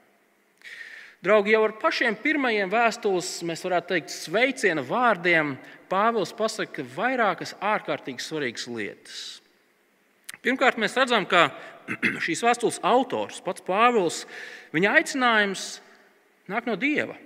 Draugi, 1.26 1.56
jau 1.56 1.64
ar 1.66 1.74
pašiem 1.82 2.14
pirmajiem 2.22 2.70
vēstules, 2.70 3.40
mēs 3.50 3.64
varētu 3.66 3.96
teikt, 3.96 4.14
sveiciena 4.14 4.84
vārdiem, 4.86 5.56
Pāvils 5.90 6.34
pasaka 6.36 6.84
vairākas 6.94 7.56
ārkārtīgi 7.64 8.22
svarīgas 8.22 8.68
lietas. 8.68 9.18
Pirmkārt, 10.44 10.78
mēs 10.78 10.98
redzam, 11.00 11.26
ka 11.26 11.48
šīs 12.26 12.44
vēstules 12.46 12.78
autors, 12.86 13.40
pats 13.42 13.66
Pāvils, 13.66 14.26
viņa 14.76 14.94
aicinājums 15.00 15.66
nāk 16.52 16.70
no 16.70 16.78
Dieva. 16.78 17.18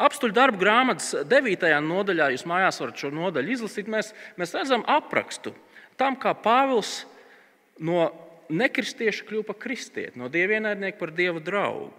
Apstuļu 0.00 0.32
darbu 0.32 0.62
grāmatas 0.62 1.12
9. 1.28 1.66
nodaļā, 1.84 2.30
jūs 2.32 2.48
mājās 2.48 2.80
varat 2.80 3.02
šo 3.02 3.10
nodaļu 3.12 3.52
izlasīt, 3.52 3.90
mēs, 3.92 4.14
mēs 4.40 4.56
redzam 4.56 4.86
aprakstu 4.88 5.52
tam, 6.00 6.16
kā 6.16 6.32
Pāvils 6.32 7.02
no 7.84 8.08
nekristieša 8.48 9.28
kļuva 9.28 9.50
par 9.50 9.60
kristieti, 9.60 10.16
no 10.16 10.32
dievienaidnieka 10.32 10.96
par 11.02 11.12
dieva 11.12 11.42
draugu. 11.44 11.92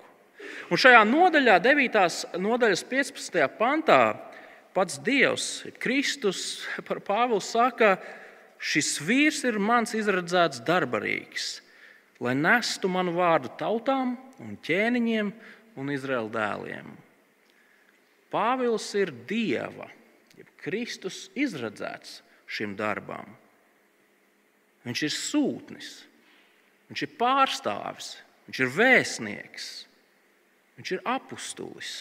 Un 0.71 0.79
šajā 0.79 1.01
nodaļā, 1.07 1.57
9. 1.63 2.01
nodaļas 2.41 2.83
15. 2.89 3.48
pantā, 3.60 4.01
pats 4.75 5.00
Dievs, 5.03 5.48
Kristus 5.81 6.63
par 6.88 7.01
Pāvilu 7.03 7.41
saka, 7.43 7.98
šis 8.62 8.95
vīrs 9.03 9.43
ir 9.50 9.60
mans 9.60 9.95
izredzēts 9.98 10.63
darbarīgs, 10.67 11.60
lai 12.21 12.36
nestu 12.38 12.91
manu 12.91 13.15
vārdu 13.17 13.51
tautām 13.60 14.15
un 14.41 14.57
ķēniņiem 14.63 15.31
un 15.81 15.93
Izraēla 15.93 16.31
dēliem. 16.36 16.91
Pāvils 18.31 18.88
ir 18.95 19.12
Dieva, 19.27 19.89
jeb 20.38 20.48
Kristus 20.63 21.25
izredzēts 21.36 22.21
šim 22.51 22.77
darbam. 22.79 23.27
Viņš 24.86 25.03
ir 25.05 25.13
sūtnis, 25.13 25.89
viņš 26.89 27.03
ir 27.05 27.15
pārstāvis, 27.19 28.13
viņš 28.48 28.62
ir 28.63 28.71
vēstnieks. 28.77 29.67
Viņš 30.81 30.95
ir 30.97 31.03
apustulis. 31.05 31.91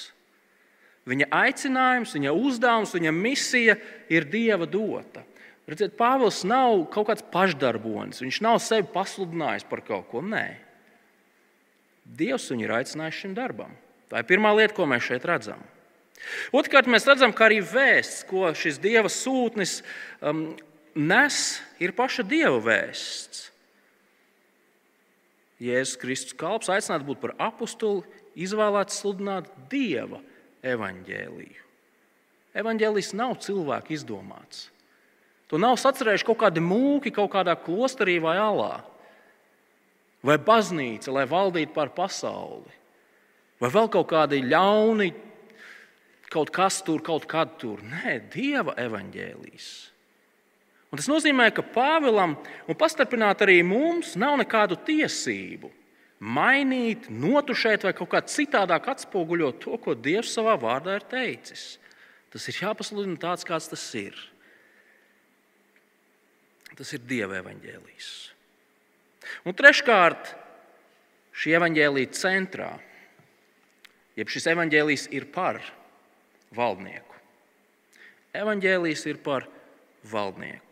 Viņa 1.08 1.28
aicinājums, 1.36 2.14
viņa 2.16 2.32
uzdevums, 2.32 2.94
viņa 2.96 3.12
misija 3.12 3.76
ir 4.12 4.26
dieva 4.30 4.64
dota. 4.68 5.26
Redziet, 5.68 5.94
Pāvils 5.98 6.40
nav 6.48 6.86
kaut 6.90 7.10
kāds 7.12 7.24
pašdarbonis. 7.30 8.22
Viņš 8.24 8.40
nav 8.42 8.58
sevi 8.64 8.88
pasludinājis 8.90 9.68
par 9.68 9.84
kaut 9.86 10.08
ko. 10.10 10.24
Nē, 10.24 10.46
Dievs 12.10 12.48
viņu 12.50 12.66
ir 12.66 12.74
aicinājis 12.74 13.20
šim 13.22 13.36
darbam. 13.36 13.74
Tā 14.10 14.22
ir 14.22 14.26
pirmā 14.26 14.50
lieta, 14.56 14.74
ko 14.74 14.86
mēs 14.90 15.06
šeit 15.06 15.26
redzam. 15.28 15.60
Otrkārt, 16.56 16.88
mēs 16.90 17.06
redzam, 17.08 17.32
ka 17.32 17.46
arī 17.46 17.60
vēsts, 17.64 18.24
ko 18.28 18.50
šis 18.56 18.80
dieva 18.82 19.08
sūtnis 19.12 19.78
um, 20.20 20.50
nes, 20.98 21.60
ir 21.80 21.94
paša 21.96 22.26
dieva 22.26 22.58
vēsts. 22.64 23.46
Jēzus 25.60 26.00
Kristus 26.00 26.36
kalps 26.40 26.70
aicināts 26.72 27.06
būt 27.06 27.20
par 27.22 27.34
apakstuli, 27.40 28.02
izvēlēts 28.38 29.00
sludināt 29.02 29.48
Dieva 29.70 30.20
evaņģēliju. 30.66 31.66
Evanģēlis 32.60 33.12
nav 33.14 33.36
cilvēku 33.44 33.94
izdomāts. 33.94 34.68
To 35.50 35.58
nav 35.58 35.76
sacerējuši 35.82 36.26
kaut 36.26 36.40
kādi 36.44 36.62
mūki 36.62 37.12
kaut 37.14 37.32
kādā 37.32 37.56
klosterī 37.58 38.18
vai 38.22 38.36
alā, 38.38 38.82
vai 40.22 40.36
baznīca, 40.38 41.10
lai 41.14 41.26
valdītu 41.30 41.74
pār 41.74 41.90
pasauli, 41.94 42.70
vai 43.62 43.70
vēl 43.72 43.90
kaut 43.90 44.10
kādi 44.12 44.42
ļauni, 44.46 45.10
kaut 46.30 46.52
kas 46.54 46.82
tur, 46.86 47.02
kaut 47.02 47.26
kad 47.30 47.56
tur. 47.58 47.82
Nē, 47.82 48.20
Dieva 48.30 48.76
evaņģēlijas. 48.78 49.70
Un 50.90 50.98
tas 50.98 51.10
nozīmē, 51.10 51.48
ka 51.54 51.62
Pāvilam 51.62 52.34
un 52.66 52.78
pastarpināt 52.78 53.42
arī 53.46 53.60
mums 53.66 54.16
nav 54.18 54.38
nekādu 54.40 54.78
tiesību 54.86 55.70
mainīt, 56.20 57.08
notušēt 57.08 57.86
vai 57.88 57.94
kaut 57.96 58.12
kā 58.12 58.20
citādāk 58.28 58.90
atspoguļot 58.92 59.62
to, 59.64 59.78
ko 59.80 59.96
Dievs 59.96 60.34
savā 60.36 60.56
vārdā 60.60 60.98
ir 61.00 61.06
teicis. 61.08 61.78
Tas 62.30 62.46
ir 62.46 62.60
jāpasludina 62.60 63.18
tāds, 63.18 63.46
kāds 63.48 63.70
tas 63.72 63.84
ir. 63.98 64.14
Tas 66.76 66.92
ir 66.94 67.02
Dieva 67.08 67.40
evaņģēlijs. 67.40 68.10
Un 69.48 69.56
treškārt, 69.56 70.34
šī 71.36 71.56
evaņģēlīja 71.58 72.14
centrā, 72.16 72.70
jeb 74.18 74.30
šis 74.32 74.48
evaņģēlijs 74.52 75.08
ir 75.16 75.26
par 75.34 75.60
valdnieku. 76.56 77.18
Evaņģēlijs 78.36 79.06
ir 79.10 79.20
par 79.24 79.48
valdnieku. 80.06 80.69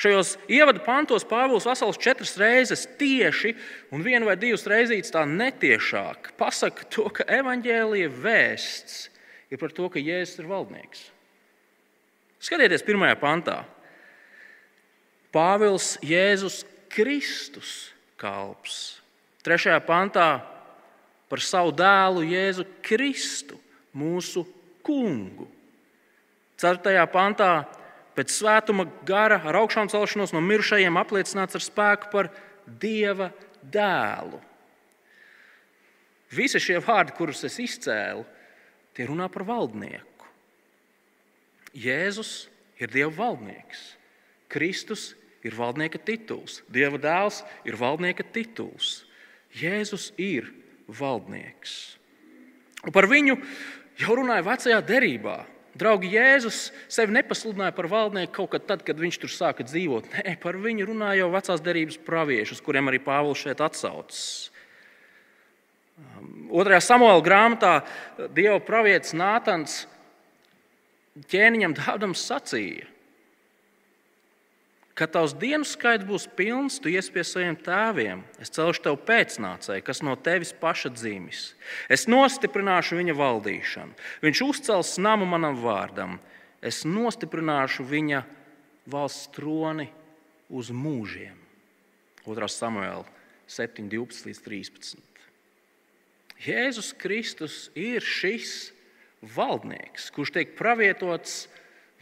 Šajos 0.00 0.36
ievadu 0.50 0.82
pantos 0.86 1.24
Pāvils 1.28 1.66
vesels 1.68 1.98
četras 2.00 2.36
reizes 2.40 2.84
tieši 2.98 3.54
un 3.94 4.04
vienu 4.04 4.28
vai 4.28 4.36
divas 4.40 4.66
reizītes 4.68 5.12
tā 5.14 5.24
netiešāk 5.28 6.32
pasaka 6.40 6.86
to, 6.90 7.08
ka 7.12 7.26
evaņģēlīja 7.40 8.12
vēsts 8.22 9.08
ir 9.52 9.60
par 9.60 9.74
to, 9.74 9.88
ka 9.92 10.00
Jēzus 10.00 10.40
ir 10.40 10.48
valdnieks. 10.50 11.04
Skatieties, 12.42 12.82
pirmajā 12.82 13.18
pantā. 13.20 13.58
Pāvils 15.32 15.94
Jēzus 16.04 16.62
Kristus 16.92 17.92
kalps. 18.20 18.98
Trešajā 19.46 19.78
pantā 19.86 20.28
par 21.30 21.40
savu 21.42 21.72
dēlu 21.74 22.24
Jēzu 22.28 22.66
Kristu, 22.84 23.58
mūsu 23.96 24.44
kungu. 24.84 25.46
Ceturtajā 26.60 27.06
pantā 27.10 27.52
pēc 28.16 28.32
svētuma 28.34 28.86
gara 29.08 29.40
ar 29.40 29.58
augšām 29.62 29.90
celšanos 29.92 30.34
no 30.34 30.42
mirušajiem 30.44 30.98
apliecināts 31.00 31.58
ar 31.58 31.64
spēku 31.64 32.10
par 32.12 32.30
Dieva 32.66 33.30
dēlu. 33.62 34.38
Visi 36.32 36.60
šie 36.62 36.78
vārdi, 36.80 37.12
kurus 37.16 37.42
es 37.44 37.58
izcēlu, 37.60 38.24
tie 38.96 39.08
runā 39.08 39.28
par 39.32 39.44
valdnieku. 39.48 40.28
Jēzus 41.76 42.46
ir 42.80 42.92
Dieva 42.92 43.12
valdnieks, 43.16 43.82
Kristus 44.52 45.12
ir 45.44 45.56
valdnieka 45.56 46.00
tituls, 46.00 46.60
Dieva 46.72 47.00
dēls 47.00 47.42
ir 47.68 47.76
valdnieka 47.80 48.24
tituls. 48.32 49.02
Jēzus 49.52 50.12
ir 50.20 50.48
valdnieks. 50.88 51.98
Un 52.82 52.94
par 52.94 53.06
viņu 53.10 53.36
jau 54.00 54.16
runāja 54.16 54.44
vecajā 54.46 54.78
derībā. 54.86 55.42
Draugi, 55.78 56.10
Jēzus 56.12 56.66
sevi 56.92 57.14
nepasludināja 57.16 57.72
par 57.72 57.88
valdnieku 57.88 58.34
kaut 58.42 58.50
kad 58.52 58.66
tad, 58.68 58.82
kad 58.84 58.98
viņš 59.00 59.18
tur 59.22 59.32
sāka 59.32 59.64
dzīvot. 59.64 60.10
Nē, 60.12 60.34
par 60.42 60.58
viņu 60.60 60.90
runāja 60.90 61.22
jau 61.22 61.30
vecās 61.32 61.62
derības 61.64 61.96
pravieši, 62.04 62.58
uz 62.58 62.60
kuriem 62.64 62.90
arī 62.92 63.00
Pāvils 63.00 63.40
šeit 63.40 63.62
atsaucas. 63.64 64.50
Um, 66.02 66.50
otrajā 66.60 66.82
samuēlā 66.84 67.24
grāmatā 67.24 67.72
Dieva 68.36 68.58
pravietis 68.64 69.16
Nātans 69.16 69.82
ķēniņam 71.32 71.76
dāvdams 71.80 72.24
sacīja: 72.28 72.88
Kad 74.94 75.14
tavs 75.14 75.32
dienu 75.40 75.64
skaits 75.64 76.04
būs 76.04 76.26
pilns, 76.36 76.76
tu 76.82 76.90
ies 76.92 77.08
pie 77.12 77.22
saviem 77.24 77.56
tēviem. 77.56 78.20
Es 78.42 78.52
celšu 78.52 78.84
tev 78.84 78.98
pēcnācēju, 79.08 79.84
kas 79.86 80.02
no 80.04 80.18
tevis 80.20 80.52
paša 80.52 80.92
dzīves. 80.92 81.46
Es 81.88 82.04
nostiprināšu 82.12 82.98
viņa 83.00 83.16
valdīšanu. 83.16 83.96
Viņš 84.24 84.42
uzcels 84.44 84.98
namu 85.00 85.28
manam 85.28 85.56
vārdam. 85.62 86.18
Es 86.60 86.82
nostiprināšu 86.84 87.86
viņa 87.88 88.20
valsts 88.92 89.32
troni 89.32 89.88
uz 90.52 90.68
mūžiem. 90.68 91.40
2. 92.26 92.50
samuēlā 92.52 93.08
7, 93.48 93.88
12 93.88 94.28
līdz 94.28 94.44
13. 94.44 95.08
Jēzus 96.42 96.92
Kristus 96.98 97.56
ir 97.78 98.04
šis 98.04 98.72
valdnieks, 99.22 100.10
kurš 100.14 100.34
tiek 100.34 100.56
pravietots 100.58 101.46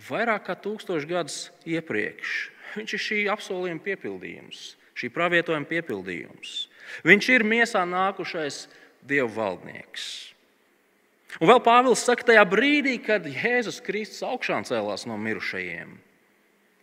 vairāk 0.08 0.46
kā 0.48 0.56
tūkstoš 0.56 1.06
gadus 1.08 1.40
iepriekš. 1.68 2.48
Viņš 2.76 2.96
ir 2.96 3.02
šī 3.02 3.20
apsolījuma 3.32 3.82
piepildījums, 3.84 4.64
šī 4.98 5.10
pravietojuma 5.14 5.68
piepildījums. 5.70 6.56
Viņš 7.06 7.30
ir 7.36 7.46
miesā 7.46 7.86
nākušais 7.88 8.66
Dieva 9.06 9.30
valdnieks. 9.32 10.30
Un 11.38 11.48
vēl 11.48 11.60
Pāvils 11.62 12.02
saka, 12.02 12.26
tajā 12.32 12.42
brīdī, 12.48 12.96
kad 13.04 13.24
Jēzus 13.24 13.78
Kristus 13.84 14.24
augšām 14.26 14.66
cēlās 14.66 15.06
no 15.06 15.16
mirušajiem, 15.20 15.92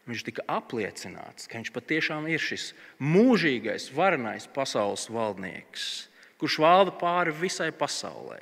viņš 0.08 0.24
tika 0.24 0.46
apliecināts, 0.50 1.50
ka 1.50 1.60
viņš 1.60 1.74
patiešām 1.76 2.30
ir 2.32 2.42
šis 2.42 2.72
mūžīgais, 3.04 3.90
varenais 3.96 4.48
pasaules 4.56 5.10
valdnieks, 5.12 6.08
kurš 6.40 6.62
valda 6.64 6.96
pāri 6.96 7.36
visai 7.36 7.74
pasaulē. 7.76 8.40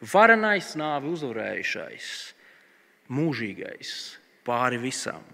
Varenais 0.00 0.74
nāvi 0.76 1.12
uzvarējušais, 1.12 2.08
mūžīgais 3.12 3.92
pāri 4.48 4.80
visam. 4.80 5.24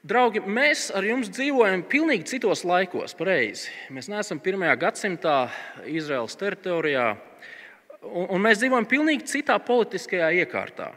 Draugi, 0.00 0.40
mēs 0.40 0.86
ar 0.96 1.04
jums 1.04 1.28
dzīvojam 1.28 1.82
pilnīgi 1.84 2.24
citos 2.30 2.62
laikos, 2.64 3.12
pareizi. 3.18 3.68
Mēs 3.92 4.06
neesam 4.08 4.38
pirmajā 4.40 4.78
gadsimtā 4.80 5.34
Izraels 5.92 6.38
teritorijā, 6.40 7.10
un, 8.08 8.30
un 8.32 8.40
mēs 8.40 8.62
dzīvojam 8.62 8.88
pilnīgi 8.88 9.28
citā 9.28 9.58
politiskajā 9.60 10.30
iekārtā. 10.40 10.88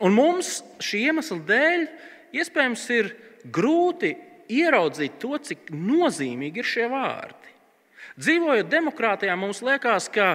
Un 0.00 0.16
mums 0.16 0.62
šī 0.80 1.02
iemesla 1.10 1.36
dēļ 1.50 1.84
iespējams 2.40 2.86
ir 2.96 3.12
grūti 3.52 4.14
ieraudzīt 4.48 5.20
to, 5.20 5.36
cik 5.36 5.68
nozīmīgi 5.76 6.64
ir 6.64 6.70
šie 6.72 6.88
vārdi. 6.88 7.39
Dzīvojot 8.20 8.68
demokrātijā, 8.68 9.34
mums 9.38 9.62
liekas, 9.64 10.08
ka 10.12 10.34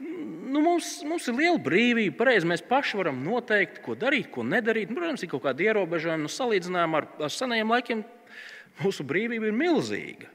nu, 0.00 0.60
mums, 0.60 0.98
mums 1.08 1.28
ir 1.30 1.38
liela 1.38 1.60
brīvība. 1.62 2.16
Pareizi, 2.18 2.48
mēs 2.48 2.64
paši 2.68 2.98
varam 3.00 3.22
noteikt, 3.24 3.80
ko 3.84 3.96
darīt, 3.98 4.28
ko 4.34 4.44
nedarīt. 4.44 4.90
Nu, 4.90 4.98
protams, 5.00 5.24
ir 5.24 5.30
kaut 5.32 5.44
kāda 5.46 5.64
ierobežojuma. 5.64 6.20
Nu, 6.26 6.32
salīdzinājumā 6.32 7.00
ar, 7.00 7.08
ar 7.28 7.32
senajiem 7.32 7.72
laikiem 7.72 8.04
mūsu 8.82 9.06
brīvība 9.08 9.48
ir 9.48 9.56
milzīga. 9.56 10.28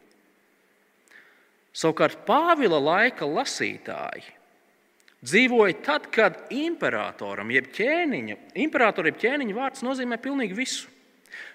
Savukārt 1.78 2.24
Pāvila 2.26 2.80
laika 2.82 3.28
lasītāji 3.30 4.26
dzīvoja 5.28 5.76
tad, 5.86 6.08
kad 6.14 6.40
imperatoram, 6.54 7.50
jeb 7.54 7.70
ķēniņa, 7.74 8.38
imperatoram, 8.64 9.12
jeb 9.12 9.22
ķēniņa 9.22 9.58
vārds 9.58 9.84
nozīmē 9.86 10.18
pilnīgi 10.22 10.58
visu. 10.58 10.90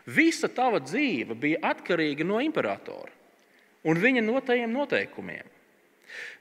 Visa 0.07 0.51
tava 0.51 0.83
dzīve 0.83 1.35
bija 1.39 1.63
atkarīga 1.73 2.27
no 2.27 2.39
imperatora 2.43 3.22
un 3.89 3.99
viņa 3.99 4.23
notajiem 4.25 4.73
noteikumiem 4.73 5.49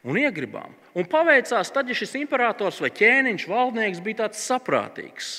un 0.04 0.17
iegribām. 0.19 0.73
Un 0.97 1.08
paveicās 1.10 1.71
tad, 1.73 1.89
ja 1.89 1.95
šis 1.95 2.17
imperators 2.19 2.82
vai 2.84 2.91
ķēniņš, 2.93 3.47
valdnieks 3.49 4.04
bija 4.04 4.25
tāds 4.25 4.43
saprātīgs 4.43 5.32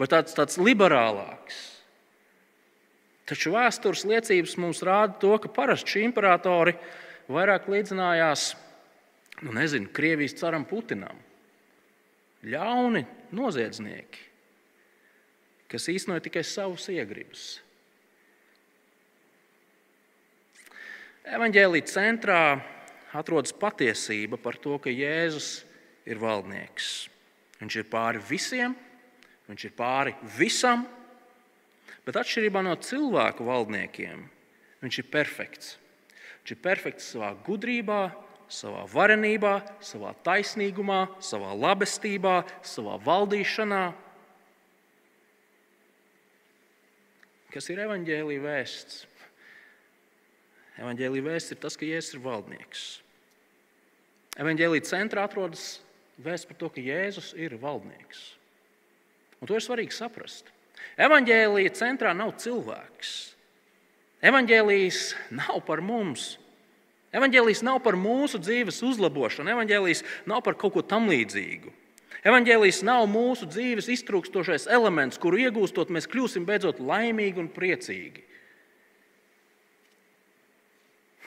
vai 0.00 0.08
tāds, 0.10 0.34
tāds 0.36 0.58
liberālāks. 0.58 1.60
Taču 3.28 3.54
vēstures 3.54 4.04
liecības 4.08 4.58
mums 4.60 4.82
rāda 4.84 5.16
to, 5.20 5.32
ka 5.40 5.48
parasti 5.52 5.94
šie 5.94 6.04
imperatori 6.08 6.74
vairāk 7.32 7.70
līdzinājās 7.72 8.50
nu, 9.44 9.54
nezinu, 9.56 9.88
Krievijas 9.92 10.36
caram 10.38 10.66
Putinam. 10.68 11.16
Ļauni 12.44 13.06
noziedznieki, 13.32 14.26
kas 15.72 15.88
īstenoja 15.88 16.26
tikai 16.26 16.42
savus 16.44 16.90
iegribus. 16.92 17.63
Evangelija 21.24 21.86
centrā 21.88 22.40
atrodas 23.16 23.54
patiesība 23.56 24.36
par 24.36 24.58
to, 24.60 24.76
ka 24.76 24.92
Jēzus 24.92 25.62
ir 26.04 26.18
valdnieks. 26.20 27.08
Viņš 27.62 27.76
ir 27.80 27.86
pāri 27.88 28.20
visiem, 28.28 28.74
viņš 29.48 29.64
ir 29.64 29.72
pāri 29.78 30.12
visam, 30.36 30.82
bet 32.04 32.18
atšķirībā 32.20 32.60
no 32.66 32.74
cilvēku 32.76 33.46
valdniekiem, 33.48 34.26
viņš 34.84 35.00
ir 35.00 35.08
perfekts. 35.08 35.70
Viņš 36.42 36.52
ir 36.52 36.60
perfekts 36.60 37.08
savā 37.14 37.32
gudrībā, 37.46 38.02
savā 38.52 38.84
varenībā, 38.92 39.54
savā 39.80 40.12
taisnīgumā, 40.26 41.06
savā 41.24 41.54
labestībā, 41.56 42.42
savā 42.60 42.98
valdīšanā. 43.00 43.84
Kas 47.54 47.72
ir 47.72 47.80
evaņģēlīja 47.88 48.44
vēsts? 48.44 49.02
Evangelija 50.80 51.24
vēsts 51.24 51.54
ir 51.54 51.60
tas, 51.62 51.76
ka 51.78 51.86
Jēzus 51.86 52.16
ir 52.16 52.22
valdnieks. 52.24 52.84
Evangelija 54.40 54.86
centrā 54.88 55.26
atrodas 55.28 55.78
vēsts 56.22 56.48
par 56.50 56.58
to, 56.58 56.70
ka 56.74 56.82
Jēzus 56.82 57.32
ir 57.38 57.54
valdnieks. 57.62 58.24
Un 59.38 59.50
to 59.50 59.58
ir 59.58 59.62
svarīgi 59.62 59.94
saprast. 59.94 60.50
Evangelija 60.98 61.70
centrā 61.76 62.14
nav 62.16 62.34
cilvēks. 62.42 63.34
Evangelijas 64.24 65.12
nav 65.30 65.60
par 65.66 65.82
mums. 65.84 66.34
Evangelijas 67.14 67.62
nav 67.62 67.78
par 67.84 67.94
mūsu 67.94 68.40
dzīves 68.42 68.80
uzlabošanu, 68.82 69.52
evangelijas 69.52 70.02
nav 70.26 70.42
par 70.42 70.56
kaut 70.58 70.74
ko 70.74 70.82
tamlīdzīgu. 70.82 71.70
Evangelijas 72.24 72.80
nav 72.82 73.04
mūsu 73.06 73.46
dzīves 73.46 73.90
iztrūkstošais 73.92 74.64
elements, 74.72 75.20
kuru 75.20 75.42
iegūstot, 75.44 75.92
mēs 75.92 76.08
kļūsim 76.10 76.46
beidzot 76.48 76.80
laimīgi 76.80 77.42
un 77.42 77.50
priecīgi. 77.52 78.24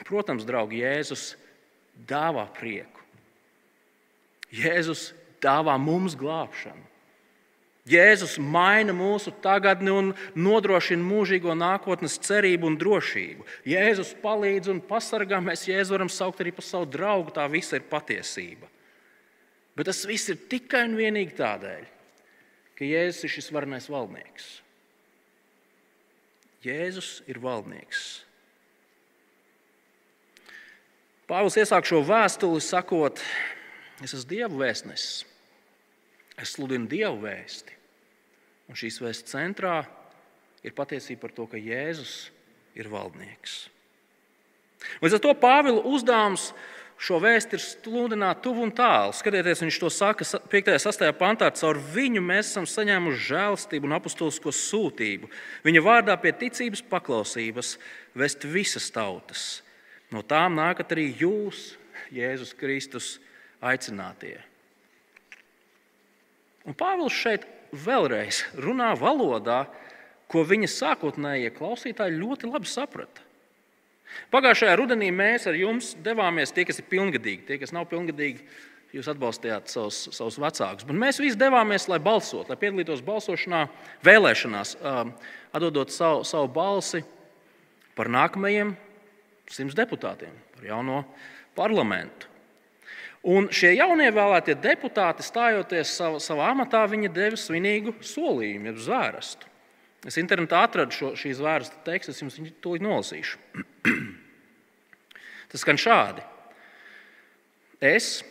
Protams, 0.05 0.45
draugi, 0.45 0.83
Jēzus 0.83 1.31
dāvā 2.07 2.45
prieku. 2.53 3.01
Jēzus 4.53 5.09
dāvā 5.43 5.75
mums 5.81 6.15
glābšanu. 6.17 6.85
Jēzus 7.87 8.35
maina 8.43 8.91
mūsu 8.91 9.31
tagadni 9.39 9.93
un 9.95 10.09
nodrošina 10.35 10.99
mūžīgo 11.07 11.53
nākotnes 11.55 12.17
cerību 12.19 12.67
un 12.67 12.75
drošību. 12.79 13.45
Jēzus 13.67 14.11
palīdz 14.19 14.73
un 14.73 14.81
pasargā. 14.83 15.39
Mēs 15.43 15.69
Jēzu 15.69 15.95
varam 15.95 16.11
saukt 16.11 16.43
arī 16.43 16.51
par 16.55 16.67
savu 16.67 16.89
draugu. 16.91 17.31
Tā 17.31 17.47
visa 17.51 17.79
ir 17.79 17.87
patiesība. 17.87 18.67
Bet 19.77 19.87
tas 19.87 20.03
viss 20.09 20.27
ir 20.33 20.39
tikai 20.51 20.83
un 20.89 20.97
vienīgi 20.99 21.37
tādēļ, 21.37 21.83
ka 22.75 22.87
Jēzus 22.91 23.23
ir 23.23 23.35
šis 23.37 23.51
varenais 23.55 23.87
valdnieks. 23.93 24.49
Jēzus 26.65 27.21
ir 27.29 27.39
valdnieks. 27.39 28.26
Pāvils 31.27 31.57
iesāk 31.59 31.83
šo 31.83 31.99
vēstuli 32.07 32.61
sakot, 32.63 33.19
es 33.99 34.13
esmu 34.15 34.29
Dieva 34.29 34.53
vēstnesis. 34.61 35.25
Es 36.39 36.53
sludinu 36.55 36.87
Dieva 36.87 37.17
vēsti. 37.19 37.75
Un 38.71 38.77
šīs 38.79 39.01
vēsts 39.03 39.33
centrā 39.33 39.81
ir 40.63 40.75
patiesība 40.77 41.25
par 41.25 41.35
to, 41.35 41.47
ka 41.51 41.59
Jēzus 41.59 42.29
ir 42.79 42.87
valdnieks. 42.91 43.65
Līdz 45.03 45.17
ar 45.17 45.23
to 45.25 45.35
Pāvila 45.41 45.83
uzdevums 45.89 46.51
šo 46.97 47.19
vēstu 47.21 47.57
ir 47.57 47.65
sludināt 47.65 48.39
tuvu 48.45 48.63
un 48.63 48.71
tālu. 48.71 49.11
Skatieties, 49.13 49.65
viņš 49.65 49.83
to 49.83 49.91
saka 49.93 50.23
5. 50.23 50.73
un 50.77 50.81
6. 50.87 51.07
pantā. 51.19 51.51
Caur 51.59 51.83
viņu 51.93 52.23
mēs 52.23 52.53
esam 52.53 52.65
saņēmuši 52.69 53.23
žēlstību 53.27 53.89
un 53.89 53.99
apstulsko 53.99 54.55
sūtību. 54.55 55.27
Viņa 55.67 55.83
vārdā 55.85 56.15
pie 56.21 56.33
ticības 56.39 56.87
paklausības 56.87 57.75
vest 58.15 58.47
visas 58.47 58.93
tautas. 58.95 59.49
No 60.13 60.23
tām 60.23 60.55
nākat 60.55 60.93
arī 60.95 61.09
jūs, 61.19 61.73
Jēzus 62.15 62.53
Kristus, 62.55 63.17
aicinātie. 63.59 64.37
Un 66.67 66.75
Pāvils 66.77 67.15
šeit 67.15 67.43
vēlreiz 67.75 68.43
runā 68.59 68.93
valodā, 68.99 69.65
ko 70.31 70.43
viņa 70.47 70.69
sākotnējie 70.71 71.51
klausītāji 71.55 72.19
ļoti 72.19 72.51
labi 72.51 72.69
saprata. 72.71 73.23
Pagājušajā 74.31 74.73
rudenī 74.79 75.09
mēs 75.11 75.47
ar 75.47 75.55
jums 75.59 75.93
devāmies, 76.03 76.53
tie, 76.55 76.63
kas 76.67 76.79
ir 76.79 76.87
pilngadīgi, 76.91 77.43
tie, 77.47 77.59
kas 77.59 77.73
nav 77.75 77.87
pilngadīgi, 77.91 78.43
jūs 78.95 79.09
atbalstījāt 79.11 79.71
savus, 79.71 80.05
savus 80.15 80.39
vecākus. 80.39 80.87
Bet 80.87 80.95
mēs 80.95 81.19
visi 81.19 81.39
devāmies, 81.39 81.89
lai 81.91 81.99
balsotu, 82.03 82.47
lai 82.51 82.59
piedalītos 82.59 83.03
balsošanā, 83.07 83.65
vēlēšanās, 84.07 84.77
atdodot 85.51 85.91
savu, 85.91 86.23
savu 86.27 86.51
balsi 86.55 87.03
par 87.99 88.11
nākamajiem 88.11 88.75
simts 89.53 89.77
deputātiem, 89.77 90.33
par 90.55 90.65
jauno 90.67 91.03
parlamentu. 91.57 92.29
Un 93.27 93.49
šie 93.51 93.73
jaunievēlētie 93.75 94.55
deputāti, 94.61 95.25
stājoties 95.25 95.91
savā, 95.97 96.19
savā 96.23 96.51
amatā, 96.53 96.85
viņi 96.87 97.11
deva 97.11 97.39
svinīgu 97.39 97.97
solījumu, 98.05 98.69
jeb 98.71 98.81
zvērstu. 98.85 99.49
Es 100.07 100.19
internetā 100.21 100.61
atradu 100.63 100.95
šo, 100.95 101.11
šīs 101.19 101.39
zvērsta 101.39 101.81
tekstu, 101.87 102.13
es 102.13 102.21
jums 102.21 102.53
to 102.63 102.77
nolasīšu. 102.79 103.41
Tas 105.51 105.63
skan 105.63 105.79
šādi. 105.81 106.23
Es, 107.83 108.21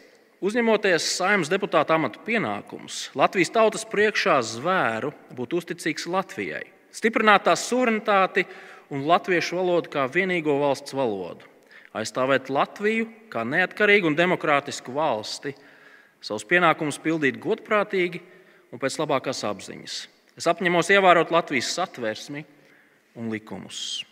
uzņemoties 0.40 1.11
saimnes 1.18 1.50
deputāta 1.52 1.98
amatu 1.98 2.22
pienākumus, 2.24 3.11
Latvijas 3.18 3.52
tautas 3.55 3.85
priekšā 3.90 4.38
zvēru 4.46 5.12
būt 5.37 5.59
uzticīgs 5.61 6.09
Latvijai, 6.11 6.64
stiprināt 6.94 7.44
tās 7.50 7.66
suverenitāti 7.68 8.46
un 8.90 9.07
latviešu 9.09 9.61
valodu 9.61 9.92
kā 9.92 10.07
vienīgo 10.12 10.59
valsts 10.62 10.94
valodu, 10.96 11.46
aizstāvēt 11.96 12.51
Latviju 12.53 13.09
kā 13.33 13.44
neatkarīgu 13.49 14.11
un 14.11 14.18
demokrātisku 14.18 14.94
valsti, 14.96 15.55
savus 16.20 16.44
pienākumus 16.49 17.01
pildīt 17.03 17.40
godprātīgi 17.42 18.20
un 18.72 18.83
pēc 18.83 19.01
labākās 19.01 19.44
apziņas 19.46 20.05
Es 20.37 20.44
apņemos 20.51 20.90
ievērot 20.92 21.33
Latvijas 21.33 21.70
satversmi 21.72 22.42
un 23.16 23.31
likumus. 23.33 24.05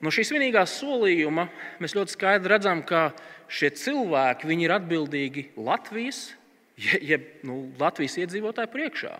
No 0.00 0.12
šīs 0.14 0.30
vienīgā 0.32 0.62
solījuma 0.70 1.48
mēs 1.82 1.92
ļoti 1.98 2.14
skaidri 2.14 2.54
redzam, 2.54 2.80
ka 2.86 3.10
šie 3.50 3.68
cilvēki 3.76 4.56
ir 4.56 4.72
atbildīgi 4.72 5.50
Latvijas, 5.60 6.30
jeb 6.78 7.44
nu, 7.44 7.66
Latvijas 7.80 8.16
iedzīvotāju 8.22 8.72
priekšā. 8.72 9.12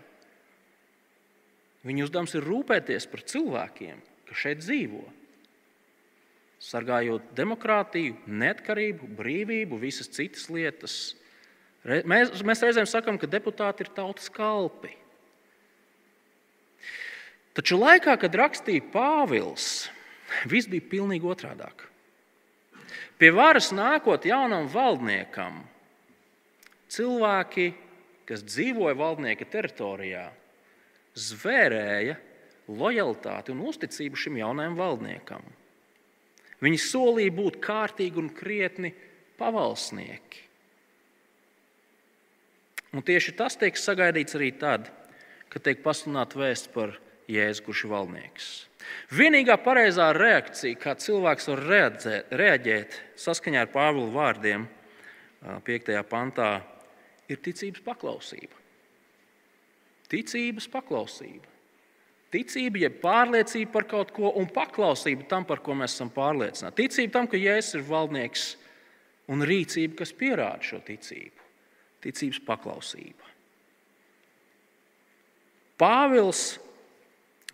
Viņu 1.89 2.05
uzdevums 2.05 2.35
ir 2.37 2.45
rūpēties 2.45 3.07
par 3.09 3.23
cilvēkiem, 3.33 4.01
kas 4.29 4.43
šeit 4.43 4.61
dzīvo. 4.61 5.05
Sargājot 6.61 7.33
demokrātiju, 7.39 8.17
neatkarību, 8.27 9.09
brīvību, 9.17 9.79
visas 9.81 10.11
citas 10.13 10.49
lietas. 10.53 10.97
Mēs, 11.87 12.43
mēs 12.45 12.65
reizēm 12.67 12.89
sakām, 12.91 13.17
ka 13.17 13.31
deputāti 13.31 13.87
ir 13.87 13.93
tautas 13.95 14.27
kalpi. 14.35 14.91
Taču 17.57 17.79
laikā, 17.79 18.19
kad 18.21 18.37
rakstīja 18.39 18.85
Pāvils, 18.93 19.89
viss 20.51 20.69
bija 20.71 20.85
pilnīgi 20.93 21.27
otrādāk. 21.27 21.87
Pie 23.19 23.33
varas 23.35 23.73
nākot 23.75 24.29
jaunam 24.29 24.69
valdniekam, 24.71 25.63
cilvēki, 26.93 27.73
kas 28.29 28.45
dzīvoja 28.47 28.95
valdnieka 28.99 29.49
teritorijā, 29.51 30.29
zvērēja 31.19 32.17
lojalitāti 32.69 33.55
un 33.55 33.65
uzticību 33.69 34.19
šim 34.19 34.39
jaunajam 34.41 34.77
valdniekam. 34.79 35.45
Viņi 36.65 36.81
solīja 36.83 37.35
būt 37.35 37.59
kārtīgi 37.63 38.21
un 38.21 38.31
krietni 38.35 38.93
pavalsnieki. 39.39 40.45
Un 42.97 43.05
tieši 43.05 43.35
tas 43.37 43.57
tiek 43.61 43.77
sagaidīts 43.77 44.37
arī 44.39 44.49
tad, 44.59 44.89
kad 45.53 45.65
tiek 45.65 45.83
pasludināta 45.85 46.41
vēsts 46.41 46.73
par 46.73 46.97
Jēzu, 47.29 47.67
kurš 47.67 47.85
ir 47.85 47.93
valdnieks. 47.93 48.47
Vienīgā 49.13 49.59
pareizā 49.61 50.09
reakcija, 50.17 50.79
kā 50.81 50.95
cilvēks 50.97 51.51
var 51.51 51.65
reaģēt, 51.69 52.33
reaģēt 52.41 52.97
saskaņā 53.21 53.67
ar 53.67 53.73
Pāvila 53.73 54.09
vārdiem, 54.15 54.65
5. 55.67 55.93
pantā, 56.09 56.49
ir 57.29 57.41
ticības 57.45 57.85
paklausība. 57.85 58.57
Ticības 60.09 60.69
paklausība. 60.73 61.47
Ticība, 62.33 62.83
jeb 62.85 62.99
pārliecība 63.01 63.73
par 63.73 63.87
kaut 63.89 64.11
ko, 64.17 64.33
un 64.37 64.49
paklausība 64.53 65.25
tam, 65.31 65.47
par 65.49 65.63
ko 65.65 65.77
mēs 65.77 65.95
esam 65.97 66.11
pārliecināti. 66.13 66.85
Ticība 66.85 67.15
tam, 67.15 67.29
ka 67.31 67.41
Jēzus 67.41 67.79
ir 67.79 67.87
valdnieks, 67.89 68.49
un 69.33 69.45
rīcība, 69.49 69.97
kas 70.03 70.13
pierāda 70.17 70.65
šo 70.65 70.81
ticību. 70.85 71.47
Ticības 72.05 72.41
paklausība. 72.47 73.33
Pāvils 75.79 76.59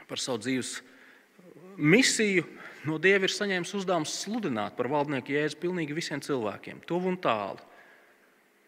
par 0.09 0.21
savu 0.21 0.43
dzīves 0.43 0.79
misiju 1.77 2.45
no 2.89 2.99
Dieva 3.01 3.29
ir 3.29 3.33
saņēmis 3.33 3.75
uzdevums 3.79 4.15
sludināt 4.23 4.77
par 4.79 4.89
valdnieku 4.93 5.35
jēzu 5.35 5.61
pilnīgi 5.61 5.97
visiem 5.97 6.23
cilvēkiem, 6.25 6.83
tuvu 6.89 7.13
un 7.13 7.19
tālu, 7.21 7.63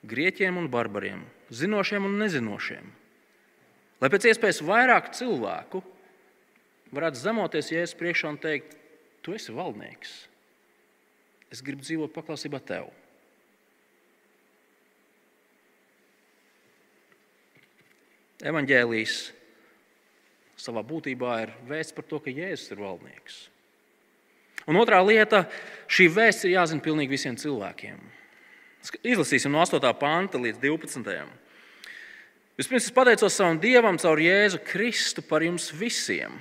grieķiem 0.06 0.60
un 0.60 0.70
barbariem, 0.72 1.24
zinošiem 1.52 2.08
un 2.08 2.16
nezinošiem. 2.22 2.88
Lai 4.00 4.10
pēc 4.12 4.28
iespējas 4.30 4.62
vairāk 4.66 5.12
cilvēku 5.16 5.80
varētu 6.94 7.20
zemoties 7.20 7.72
jēzus 7.72 7.96
priekšā 7.98 8.34
un 8.34 8.38
teikt, 8.40 8.76
tu 9.24 9.34
esi 9.36 9.54
valdnieks. 9.54 10.12
Es 11.52 11.62
gribu 11.64 11.84
dzīvot 11.86 12.12
paklausībā 12.14 12.60
tev. 12.66 12.90
Evanģēlijas 18.46 19.16
savā 20.60 20.82
būtībā 20.84 21.36
ir 21.44 21.52
vēsts 21.68 21.94
par 21.96 22.04
to, 22.08 22.20
ka 22.20 22.32
Jēzus 22.32 22.74
ir 22.74 22.82
valdnieks. 22.82 23.38
Un 24.66 24.76
otrā 24.80 24.98
lieta- 25.06 25.46
šī 25.94 26.08
vēsts 26.10 26.44
ir 26.44 26.56
jāzina 26.58 26.82
pilnīgi 26.82 27.14
visiem 27.14 27.36
cilvēkiem. 27.36 27.98
Izlasīsim 29.02 29.50
no 29.50 29.62
8. 29.62 29.92
panta 29.94 30.38
līdz 30.38 30.58
12. 30.60 31.28
Vispirms 32.56 32.86
es 32.88 32.94
pateicos 32.96 33.34
savam 33.36 33.58
Dievam 33.60 33.98
caur 34.00 34.16
Jēzu 34.16 34.62
Kristu 34.64 35.20
par 35.20 35.42
jums 35.44 35.68
visiem, 35.76 36.38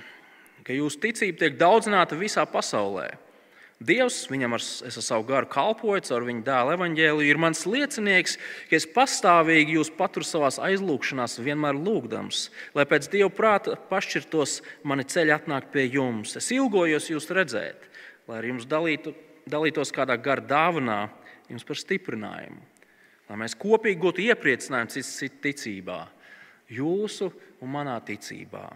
ka 0.64 0.72
jūsu 0.72 1.02
ticība 1.02 1.42
tiek 1.42 1.58
daudzināta 1.60 2.16
visā 2.16 2.46
pasaulē. 2.48 3.10
Dievs 3.84 4.22
viņam 4.32 4.56
ar, 4.56 4.62
ar 4.88 4.94
savu 4.94 5.26
garu 5.28 5.48
kalpoju, 5.52 6.06
caur 6.08 6.24
viņa 6.24 6.40
dēla 6.46 6.76
evaņģēliju, 6.78 7.28
ir 7.28 7.40
mans 7.42 7.66
liecinieks, 7.68 8.38
ka 8.70 8.78
es 8.78 8.86
pastāvīgi 8.88 9.76
jūs 9.76 9.90
paturu 9.98 10.24
savā 10.24 10.48
aizlūgšanās, 10.70 11.36
vienmēr 11.44 11.76
lūgdams, 11.76 12.46
lai 12.72 12.86
pēc 12.88 13.10
Dieva 13.12 13.28
prāta 13.28 13.76
pašķirtos 13.90 14.62
mani 14.88 15.04
ceļi 15.04 15.34
atnāk 15.36 15.68
pie 15.74 15.84
jums. 15.84 16.32
Es 16.40 16.48
ilgojos 16.56 17.10
jūs 17.12 17.28
redzēt, 17.28 17.84
lai 18.24 18.40
ar 18.40 18.48
jums 18.48 18.64
dalītu, 18.64 19.12
dalītos 19.44 19.92
kādā 19.92 20.16
gara 20.16 20.40
dāvanā, 20.40 21.02
jums 21.52 21.68
par 21.68 21.76
stiprinājumu, 21.76 22.64
lai 23.30 23.38
mēs 23.42 23.56
kopīgi 23.58 24.00
gūtu 24.02 24.24
iepriecinājumu 24.26 25.30
ticībā, 25.44 26.00
jūsu 26.72 27.30
un 27.62 27.72
manā 27.72 27.96
ticībā. 28.06 28.68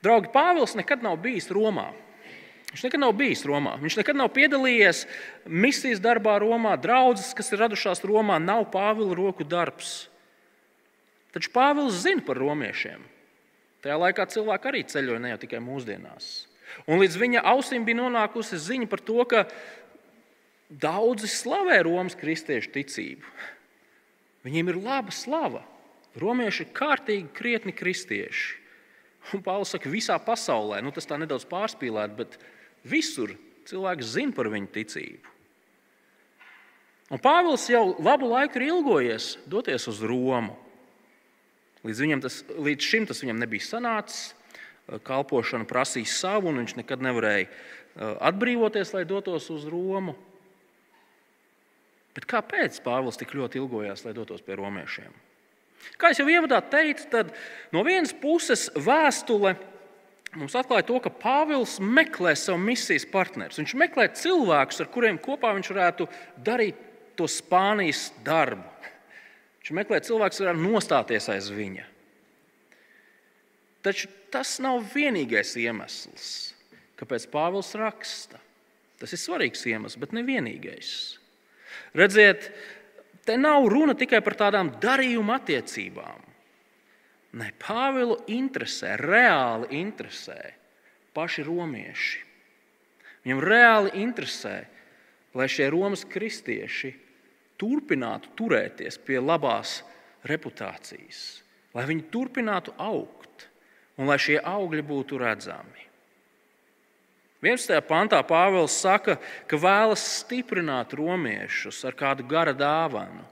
Draugi, 0.00 0.30
Pāvils 0.32 0.76
nekad 0.78 1.02
nav 1.04 1.18
bijis 1.20 1.50
Romā. 1.52 1.90
Viņš 2.70 2.84
nekad 2.86 3.02
nav 3.02 3.12
bijis 3.18 3.42
Romā. 3.48 3.74
Viņš 3.82 3.98
nekad 3.98 4.16
nav 4.16 4.30
piedalījies 4.32 5.02
misijas 5.44 6.00
darbā 6.00 6.38
Romā. 6.40 6.76
Draudzes, 6.80 7.34
kas 7.36 7.50
ir 7.52 7.60
radušās 7.64 8.04
Romā, 8.06 8.38
nav 8.40 8.68
Pāvila 8.72 9.16
roku 9.18 9.44
darbs. 9.44 10.06
Taču 11.34 11.50
Pāvils 11.54 12.00
zina 12.02 12.24
par 12.26 12.40
romiešiem. 12.40 13.02
Tajā 13.84 13.96
laikā 13.96 14.26
cilvēki 14.30 14.70
arī 14.70 14.84
ceļoja 14.88 15.20
ne 15.22 15.34
jau 15.34 15.42
tikai 15.42 15.60
mūsdienās. 15.64 16.30
Un 16.86 17.00
līdz 17.02 17.16
viņa 17.18 17.42
ausīm 17.50 17.84
bija 17.86 17.98
nonākusi 17.98 18.58
ziņa 18.60 18.88
par 18.90 19.02
to, 19.02 19.18
ka 19.26 19.44
Daudzi 20.70 21.26
slavē 21.26 21.80
Romas 21.82 22.14
kristiešu 22.14 22.70
ticību. 22.70 23.26
Viņiem 24.46 24.70
ir 24.70 24.78
laba 24.80 25.12
slava. 25.14 25.64
Romieši 26.18 26.64
ir 26.64 26.72
kārtīgi, 26.74 27.28
krietni 27.34 27.74
kristieši. 27.74 28.56
Un 29.34 29.42
Pāvils 29.44 29.74
saka, 29.74 29.90
visā 29.92 30.16
pasaulē, 30.22 30.80
nu, 30.82 30.90
tas 30.94 31.06
tā 31.06 31.18
nedaudz 31.20 31.44
pārspīlēt, 31.50 32.14
bet 32.16 32.38
visur 32.88 33.34
cilvēki 33.68 34.06
zina 34.06 34.34
par 34.34 34.48
viņu 34.50 34.70
ticību. 34.74 35.36
Un 37.10 37.20
Pāvils 37.22 37.66
jau 37.70 37.96
labu 37.98 38.30
laiku 38.30 38.60
ir 38.60 38.68
ilgojies 38.70 39.34
doties 39.50 39.86
uz 39.90 40.00
Romu. 40.06 40.54
Līdz, 41.86 42.02
tas, 42.22 42.40
līdz 42.54 42.86
šim 42.86 43.06
tas 43.10 43.22
viņam 43.24 43.40
nebija 43.42 43.66
sanācis. 43.66 44.34
Kalpošana 45.06 45.68
prasīja 45.70 46.10
savu, 46.10 46.50
un 46.50 46.62
viņš 46.62 46.74
nekad 46.80 47.02
nevarēja 47.02 47.46
atbrīvoties, 48.26 48.94
lai 48.94 49.04
dotos 49.06 49.46
uz 49.54 49.66
Romu. 49.70 50.16
Bet 52.16 52.26
kāpēc 52.30 52.80
Pāvils 52.84 53.18
tik 53.20 53.34
ļoti 53.38 53.60
ilgojās, 53.60 54.04
lai 54.06 54.14
dotos 54.16 54.42
pie 54.42 54.56
romiešiem? 54.58 55.12
Kā 56.00 56.10
jau 56.12 56.26
ievadā 56.28 56.58
teicu, 56.72 57.06
tad 57.12 57.30
no 57.72 57.82
vienas 57.86 58.12
puses 58.16 58.68
vēstule 58.74 59.54
mums 60.38 60.54
atklāja 60.58 60.86
to, 60.88 60.98
ka 61.02 61.12
Pāvils 61.22 61.78
meklē 61.82 62.34
savu 62.38 62.60
misijas 62.62 63.06
partnerus. 63.10 63.58
Viņš 63.60 63.76
meklē 63.78 64.08
cilvēkus, 64.16 64.82
ar 64.82 64.90
kuriem 64.92 65.20
kopā 65.22 65.54
viņš 65.56 65.70
varētu 65.72 66.08
darīt 66.46 66.82
to 67.18 67.28
Spānijas 67.30 68.10
darbu. 68.26 68.66
Viņš 69.60 69.72
meklē 69.76 70.00
cilvēkus, 70.04 70.38
kas 70.38 70.46
varētu 70.46 70.64
nostāties 70.64 71.28
aiz 71.32 71.50
viņa. 71.52 71.86
Taču 73.84 74.10
tas 74.32 74.58
nav 74.60 74.82
vienīgais 74.92 75.54
iemesls, 75.60 76.52
kāpēc 77.00 77.26
Pāvils 77.32 77.72
raksta. 77.80 78.40
Tas 79.00 79.14
ir 79.16 79.20
svarīgs 79.20 79.64
iemesls, 79.68 79.96
bet 80.00 80.12
ne 80.12 80.22
vienīgais. 80.26 81.19
Redziet, 81.96 82.50
te 83.26 83.36
nav 83.38 83.68
runa 83.70 83.94
tikai 83.98 84.22
par 84.24 84.36
tādām 84.38 84.72
darījuma 84.82 85.38
attiecībām. 85.40 86.26
Ne, 87.40 87.52
Pāvilu 87.62 88.16
interesē, 88.30 88.96
reāli 88.98 89.70
interesē 89.78 90.38
paši 91.14 91.44
romieši. 91.46 92.24
Viņam 93.24 93.42
reāli 93.44 93.92
interesē, 94.02 94.56
lai 95.36 95.46
šie 95.50 95.68
Romas 95.70 96.02
kristieši 96.08 96.90
turpinātu 97.60 98.32
turēties 98.38 98.98
pie 99.04 99.20
labās 99.20 99.80
reputācijas, 100.26 101.42
lai 101.76 101.84
viņi 101.90 102.08
turpinātu 102.12 102.74
augt 102.80 103.46
un 104.00 104.08
lai 104.08 104.16
šie 104.18 104.40
augļi 104.40 104.82
būtu 104.86 105.20
redzami. 105.20 105.89
11. 107.40 107.80
pantā 107.88 108.20
Pāvils 108.26 108.74
saka, 108.82 109.16
ka 109.48 109.56
vēlas 109.56 110.02
stiprināt 110.20 110.92
romiešus 110.96 111.78
ar 111.88 111.96
kādu 111.96 112.26
gara 112.28 112.52
dāvanu. 112.52 113.24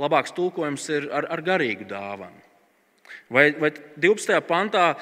Labāks 0.00 0.32
tulkojums 0.32 0.88
ir 0.88 1.10
ar, 1.12 1.28
ar 1.28 1.42
garīgu 1.44 1.84
dāvanu. 1.84 2.40
Vai, 3.32 3.50
vai 3.52 3.70
12. 4.00 4.40
pantā 4.48 4.94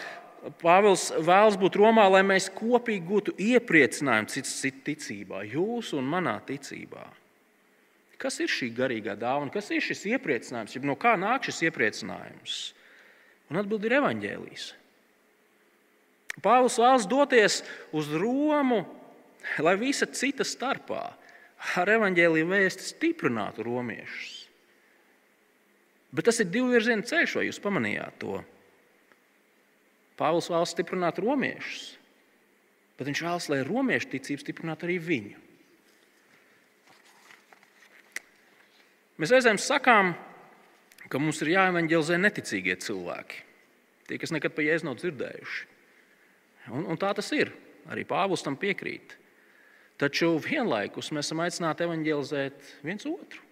Pāvils 0.58 1.10
vēlas 1.20 1.58
būt 1.60 1.76
Romā, 1.76 2.06
lai 2.10 2.24
mēs 2.26 2.48
kopīgi 2.56 3.04
gūtu 3.06 3.34
iepriecinājumu 3.36 4.32
cits 4.32 4.54
citu 4.62 4.82
ticībā, 4.88 5.44
jūsu 5.44 5.98
un 6.00 6.08
manā 6.08 6.38
ticībā. 6.48 7.04
Kas 8.20 8.40
ir 8.40 8.50
šī 8.52 8.70
garīgā 8.76 9.14
dāvana, 9.20 9.52
kas 9.52 9.70
ir 9.72 9.84
šis 9.84 10.06
iepriecinājums, 10.14 10.78
no 10.84 10.96
kā 10.98 11.14
nāk 11.20 11.46
šis 11.48 11.62
iepriecinājums? 11.68 12.58
Un 13.52 13.60
atbild 13.60 13.84
ir 13.84 13.98
evaņģēlijas. 14.00 14.66
Pāvils 16.38 16.78
vēlas 16.78 17.08
doties 17.10 17.60
uz 17.96 18.10
Romu, 18.14 18.84
lai 19.58 19.74
visa 19.80 20.06
cita 20.06 20.46
starpā 20.46 21.02
ar 21.80 21.90
evaņģēlīju 21.96 22.48
vēsti 22.48 22.86
stiprinātu 22.94 23.66
romiešus. 23.66 24.36
Bet 26.10 26.26
tas 26.26 26.40
ir 26.42 26.50
divu 26.50 26.72
virzienu 26.72 27.06
ceļš, 27.06 27.36
vai 27.38 27.46
jūs 27.46 27.60
pamanījāt 27.62 28.16
to? 28.22 28.40
Pāvils 30.18 30.50
vēlas 30.52 30.72
stiprināt 30.74 31.20
romiešus, 31.22 31.94
bet 32.98 33.08
viņš 33.08 33.22
vēlas, 33.24 33.46
lai 33.52 33.62
romiešu 33.66 34.10
ticība 34.14 34.44
stiprinātu 34.44 34.88
arī 34.88 34.98
viņu. 35.00 35.38
Mēs 39.20 39.32
reizēm 39.34 39.60
sakām, 39.60 40.14
ka 41.12 41.20
mums 41.20 41.42
ir 41.44 41.52
jāevanģelizē 41.54 42.16
neticīgie 42.20 42.76
cilvēki, 42.80 43.42
tie, 44.08 44.18
kas 44.20 44.32
nekad 44.32 44.54
par 44.56 44.64
jēzu 44.64 44.88
nav 44.88 44.96
dzirdējuši. 45.00 45.69
Un, 46.68 46.84
un 46.84 47.00
tā 47.00 47.14
tas 47.16 47.30
ir. 47.32 47.52
Arī 47.90 48.04
Pāvils 48.08 48.44
tam 48.44 48.58
piekrīt. 48.60 49.16
Taču 50.00 50.34
vienlaikus 50.40 51.10
mēs 51.12 51.28
esam 51.28 51.42
aicināti 51.44 51.84
evanģelizēt 51.84 52.72
viens 52.84 53.06
otru. 53.08 53.42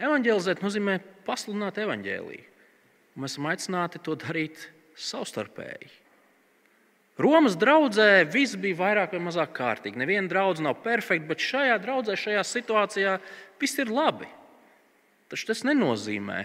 Evanģelizēt 0.00 0.62
nozīmē 0.64 0.98
pasludināt 1.26 1.80
evaņģēlīju. 1.80 2.46
Mēs 3.20 3.34
esam 3.34 3.48
aicināti 3.50 4.00
to 4.04 4.16
darīt 4.16 4.60
savstarpēji. 4.96 5.90
Romas 7.20 7.56
draudzē 7.60 8.24
viss 8.32 8.56
bija 8.56 8.78
vairāk 8.78 9.12
vai 9.12 9.20
mazāk 9.26 9.52
kārtīgi. 9.56 10.00
Neviena 10.00 10.28
draudzene 10.30 10.70
nav 10.70 10.78
perfekta, 10.84 11.28
bet 11.28 11.44
šajā 11.44 11.76
draudzē, 11.82 12.16
šajā 12.16 12.44
situācijā 12.48 13.16
viss 13.60 13.80
ir 13.82 13.92
labi. 13.92 14.28
Taču 15.28 15.50
tas 15.50 15.60
nenozīmē, 15.68 16.38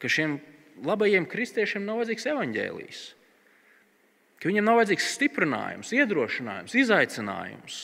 ka 0.00 0.10
šiem 0.12 0.36
labajiem 0.84 1.24
kristiešiem 1.28 1.86
nav 1.88 2.02
vajadzīgs 2.02 2.28
evaņģēlijs 2.34 3.04
ka 4.40 4.50
viņam 4.50 4.66
nav 4.68 4.80
vajadzīgs 4.80 5.12
stiprinājums, 5.16 5.92
iedrošinājums, 5.96 6.74
izaicinājums. 6.82 7.78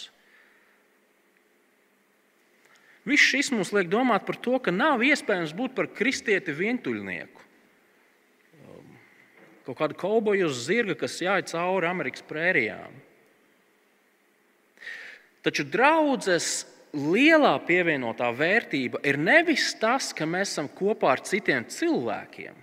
Viss 3.09 3.31
šis 3.33 3.51
mums 3.51 3.73
liek 3.75 3.89
domāt 3.91 4.27
par 4.29 4.39
to, 4.39 4.59
ka 4.63 4.75
nav 4.75 5.03
iespējams 5.03 5.55
būt 5.59 5.75
par 5.75 5.89
kristieti 5.91 6.55
vientuļnieku. 6.55 7.47
Um, 8.63 8.93
kaut 9.67 9.81
kādu 9.81 9.99
kauboju 9.99 10.47
uz 10.47 10.61
zirga, 10.69 10.95
kas 11.01 11.19
jāiet 11.25 11.51
cauri 11.51 11.91
Amerikas 11.91 12.23
prērijām. 12.29 12.95
Taču 15.43 15.67
draudzes 15.67 16.63
lielā 16.95 17.57
pievienotā 17.67 18.29
vērtība 18.37 19.01
ir 19.09 19.19
nevis 19.19 19.73
tas, 19.81 20.13
ka 20.15 20.29
mēs 20.29 20.53
esam 20.55 20.69
kopā 20.71 21.17
ar 21.17 21.25
citiem 21.27 21.67
cilvēkiem, 21.67 22.55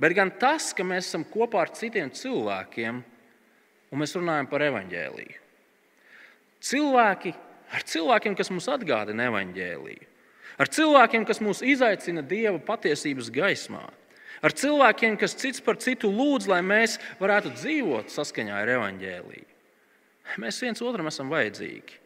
bet 0.00 0.16
gan 0.16 0.32
tas, 0.40 0.72
ka 0.76 0.84
mēs 0.86 1.10
esam 1.10 1.24
kopā 1.28 1.64
ar 1.64 1.72
citiem 1.76 2.10
cilvēkiem 2.12 3.02
un 3.90 4.02
mēs 4.02 4.16
runājam 4.18 4.48
par 4.50 4.64
evaņģēlīju. 4.66 5.42
Cilvēki 6.66 7.32
ar 7.76 7.84
cilvēkiem, 7.86 8.36
kas 8.38 8.50
mums 8.52 8.68
atgādina 8.72 9.28
evaņģēlīju, 9.30 10.08
ar 10.62 10.72
cilvēkiem, 10.72 11.26
kas 11.28 11.42
mūs 11.44 11.62
izaicina 11.66 12.24
Dieva 12.26 12.58
patiesības 12.62 13.30
gaismā, 13.34 13.84
ar 14.42 14.54
cilvēkiem, 14.56 15.18
kas 15.20 15.36
cits 15.38 15.62
par 15.64 15.78
citu 15.82 16.10
lūdz, 16.12 16.48
lai 16.50 16.62
mēs 16.64 16.98
varētu 17.20 17.54
dzīvot 17.56 18.12
saskaņā 18.12 18.56
ar 18.62 18.72
evaņģēlīju. 18.78 19.52
Mēs 20.42 20.58
viens 20.62 20.82
otram 20.82 21.06
esam 21.06 21.30
vajadzīgi. 21.30 22.00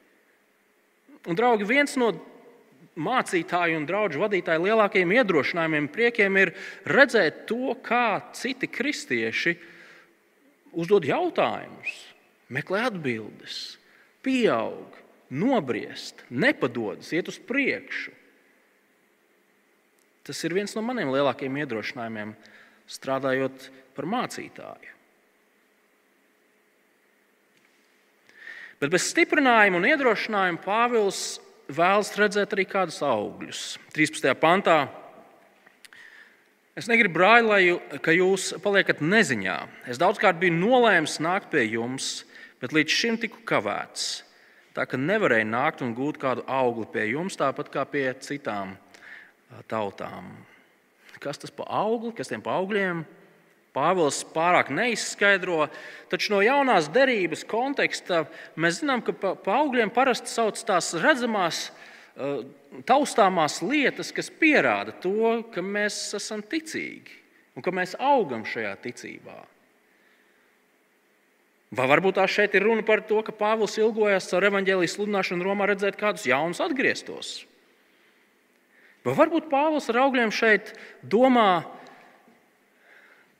Un, 1.28 1.36
draugi, 1.36 1.66
viens 1.68 1.96
no 2.00 2.12
mācītāju 2.98 3.78
un 3.78 3.86
draugu 3.88 4.22
vadītāju 4.22 4.64
lielākajiem 4.66 5.12
iedrošinājumiem, 5.18 5.88
priekiem 5.92 6.38
ir 6.40 6.54
redzēt 6.88 7.44
to, 7.50 7.74
kā 7.84 8.32
citi 8.36 8.68
kristieši 8.70 9.54
uzdod 10.72 11.06
jautājumus, 11.06 11.92
meklē 12.50 12.86
atbildes, 12.90 13.78
pieaug, 14.26 14.96
nobriest, 15.30 16.24
nepadodas, 16.30 17.12
iet 17.14 17.30
uz 17.30 17.38
priekšu. 17.38 18.14
Tas 20.26 20.38
ir 20.44 20.54
viens 20.54 20.74
no 20.76 20.82
maniem 20.84 21.10
lielākajiem 21.14 21.62
iedrošinājumiem, 21.62 22.34
strādājot 22.90 23.70
par 23.96 24.08
mācītāju. 24.10 24.96
Bet 28.80 28.92
bez 28.92 29.10
stiprinājuma 29.10 29.76
un 29.76 29.86
iedrošinājuma 29.90 30.62
Pāvils 30.64 31.38
vēlas 31.74 32.14
redzēt 32.18 32.56
arī 32.56 32.66
kādus 32.68 33.00
augļus. 33.06 33.78
13. 33.94 34.34
pantā 34.40 34.80
Es 36.78 36.86
negribu, 36.88 37.18
brāļi, 37.18 37.48
lai 37.50 38.14
jūs 38.16 38.52
paliekat 38.62 39.02
neziņā. 39.02 39.56
Es 39.90 39.98
daudzkārt 40.00 40.38
biju 40.40 40.54
nolēmis 40.54 41.18
nākt 41.20 41.50
pie 41.52 41.66
jums, 41.66 42.22
bet 42.62 42.72
līdz 42.72 42.94
šim 42.94 43.18
tiku 43.20 43.42
kavēts. 43.44 44.22
Tā 44.72 44.86
ka 44.88 44.96
nevarēju 44.96 45.48
nākt 45.50 45.82
un 45.84 45.90
gūt 45.98 46.20
kādu 46.22 46.44
augli 46.46 46.86
pie 46.94 47.08
jums, 47.10 47.36
tāpat 47.36 47.72
kā 47.74 47.82
pie 47.90 48.06
citām 48.22 48.76
tautām. 49.68 50.30
Kas 51.20 51.42
tas 51.42 51.52
par 51.52 51.68
augli, 51.82 52.14
kas 52.16 52.30
tiem 52.30 52.40
pa 52.40 52.54
augļiem? 52.62 53.02
Pāvils 53.74 54.24
pārāk 54.34 54.72
neizskaidro, 54.74 55.68
taču 56.10 56.34
no 56.34 56.40
jaunās 56.42 56.88
derības 56.90 57.44
konteksta 57.46 58.24
mēs 58.58 58.80
zinām, 58.80 59.04
ka 59.06 59.14
pa 59.14 59.60
augļiem 59.60 59.92
parasti 59.94 60.32
sauc 60.32 60.58
tās 60.66 60.90
redzamās 60.98 61.68
Eh, 62.20 62.40
taustāmās 62.84 63.60
lietas, 63.62 64.10
kas 64.12 64.28
pierāda 64.34 64.92
to, 65.02 65.40
ka 65.54 65.62
mēs 65.62 65.96
esam 66.18 66.42
ticīgi 66.42 67.16
un 67.56 67.64
ka 67.64 67.72
mēs 67.74 67.94
augam 67.96 68.42
šajā 68.46 68.72
ticībā. 68.82 69.36
Vai 71.78 71.86
varbūt 71.86 72.18
tā 72.18 72.26
šeit 72.26 72.56
ir 72.58 72.66
runa 72.66 72.82
par 72.84 73.04
to, 73.06 73.22
ka 73.22 73.32
Pāvils 73.36 73.78
ilgojas 73.78 74.26
ar 74.34 74.48
evaņģēlijas 74.50 74.96
sludināšanu 74.98 75.46
Romā 75.46 75.70
redzēt 75.70 75.96
kādus 76.00 76.26
jaunus 76.26 76.60
atgrieztos? 76.64 77.44
Vai 79.06 79.14
varbūt 79.16 79.48
Pāvils 79.52 79.86
ar 79.92 80.02
augļiem 80.02 80.34
šeit 80.34 80.74
domā 81.00 81.62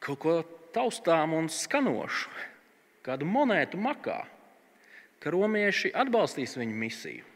kaut 0.01 0.21
ko 0.23 0.37
taustām 0.75 1.35
un 1.37 1.51
skanošu, 1.53 2.31
kādu 3.07 3.29
monētu 3.29 3.81
makā, 3.81 4.23
ka 5.21 5.33
romieši 5.33 5.93
atbalstīs 5.97 6.57
viņu 6.59 6.79
misiju? 6.85 7.27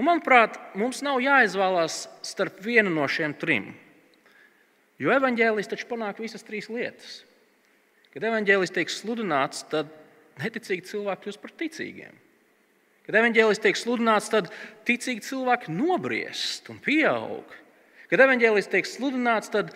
Un, 0.00 0.06
manuprāt, 0.08 0.56
mums 0.80 1.02
nav 1.04 1.18
jāizvēlās 1.20 2.06
starp 2.24 2.62
vienu 2.64 2.92
no 2.94 3.04
šiem 3.10 3.34
trim. 3.36 3.74
Jo 5.00 5.12
evaņģēlis 5.12 5.68
taču 5.68 5.88
panāk 5.90 6.22
visas 6.22 6.44
trīs 6.46 6.70
lietas. 6.72 7.18
Kad 8.14 8.24
evaņģēlis 8.30 8.72
tiek 8.72 8.90
sludināts, 8.92 9.66
tad 9.68 9.90
neticīgi 10.40 10.86
cilvēki 10.88 11.26
kļūst 11.26 11.42
par 11.42 11.52
ticīgiem. 11.60 12.16
Kad 13.06 13.18
evaņģēlis 13.20 13.60
tiek 13.60 13.76
sludināts, 13.76 14.30
tad 14.32 14.48
ticīgi 14.88 15.24
cilvēki 15.26 15.72
nobriest 15.74 16.72
un 16.72 16.80
pieaug. 16.82 17.54
Kad 18.10 18.24
evaņģēlis 18.24 18.70
tiek 18.72 18.88
sludināts, 18.88 19.52
tad 19.52 19.74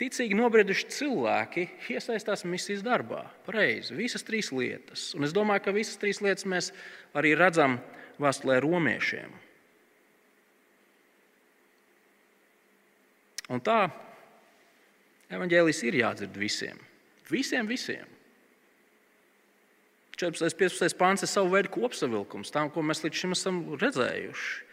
ticīgi 0.00 0.36
nobrieduši 0.38 0.88
cilvēki 0.96 1.66
iesaistās 1.92 2.44
misijas 2.48 2.84
darbā. 2.86 3.24
Pareizi, 3.46 3.94
visas 3.96 4.24
trīs 4.26 4.50
lietas. 4.54 5.10
Un 5.16 5.26
es 5.26 5.34
domāju, 5.36 5.66
ka 5.66 5.74
visas 5.76 6.00
trīs 6.00 6.22
lietas 6.24 6.48
mēs 6.48 6.70
arī 7.18 7.34
redzam 7.38 7.78
vēstulē 8.22 8.60
romiešiem. 8.64 9.34
Un 13.52 13.60
tā 13.60 13.84
evaņģēlis 15.32 15.84
ir 15.88 16.00
jādzird 16.00 16.36
visiem. 16.40 16.78
Visiem, 17.32 17.68
visiem. 17.68 18.08
14. 20.16 20.44
un 20.44 20.58
15. 20.60 20.98
pāns 20.98 21.24
ir 21.24 21.30
savu 21.30 21.50
veidu 21.54 21.72
kopsavilkums 21.72 22.52
tam, 22.54 22.70
ko 22.70 22.84
mēs 22.84 23.02
līdz 23.02 23.18
šim 23.18 23.34
esam 23.34 23.62
redzējuši. 23.80 24.68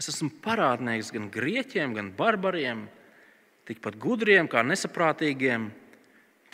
Es 0.00 0.08
esmu 0.10 0.30
parādnieks 0.42 1.12
gan 1.14 1.28
grieķiem, 1.30 1.94
gan 1.94 2.10
barbariem, 2.16 2.86
tikpat 3.68 3.98
gudriem 4.00 4.48
kā 4.50 4.64
nesaprātīgiem. 4.66 5.70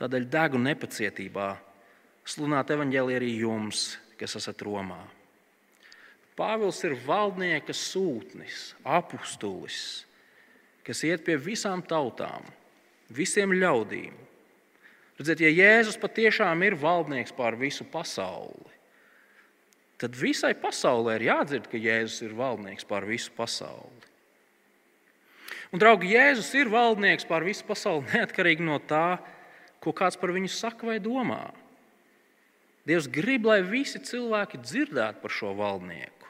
Tādēļ 0.00 0.28
degu 0.32 0.60
nepacietībā 0.62 1.48
sludināt 2.24 2.70
evaņģēlī 2.72 3.16
arī 3.18 3.32
jums, 3.42 3.98
kas 4.20 4.38
esat 4.40 4.62
Romā. 4.64 5.02
Pāvils 6.38 6.78
ir 6.88 6.94
valdnieka 7.04 7.74
sūtnis, 7.76 8.70
apustulis, 8.86 10.06
kas 10.86 11.04
iet 11.04 11.26
pie 11.26 11.36
visām 11.36 11.82
tautām, 11.84 12.46
visiem 13.12 13.52
ļaudīm 13.52 14.16
Redziet, 15.20 15.42
ja 15.44 15.50
Jēzus 15.52 15.98
patiešām 16.00 16.62
ir 16.64 16.78
valdnieks 16.80 17.34
pār 17.36 17.52
visu 17.60 17.84
pasauli, 17.84 18.70
tad 20.00 20.14
visai 20.16 20.54
pasaulē 20.56 21.18
ir 21.18 21.26
jādzird, 21.26 21.66
ka 21.68 21.76
Jēzus 21.76 22.22
ir 22.24 22.32
valdnieks 22.38 22.88
pār 22.88 23.04
visu 23.04 23.34
pasauli. 23.36 24.08
Un, 25.70 25.80
draugi, 25.82 26.12
Jēzus 26.14 26.50
ir 26.58 26.70
valdnieks 26.72 27.26
pār 27.28 27.46
visu 27.46 27.66
pasauli 27.68 28.08
neatkarīgi 28.14 28.64
no 28.66 28.78
tā, 28.82 29.20
ko 29.80 29.94
kāds 29.96 30.18
par 30.20 30.34
viņu 30.36 30.50
saka 30.52 30.88
vai 30.90 30.98
domā. 31.02 31.48
Dievs 32.88 33.06
grib, 33.12 33.46
lai 33.46 33.60
visi 33.62 34.00
cilvēki 34.02 34.62
dzirdētu 34.64 35.20
par 35.22 35.34
šo 35.34 35.52
valdnieku. 35.58 36.28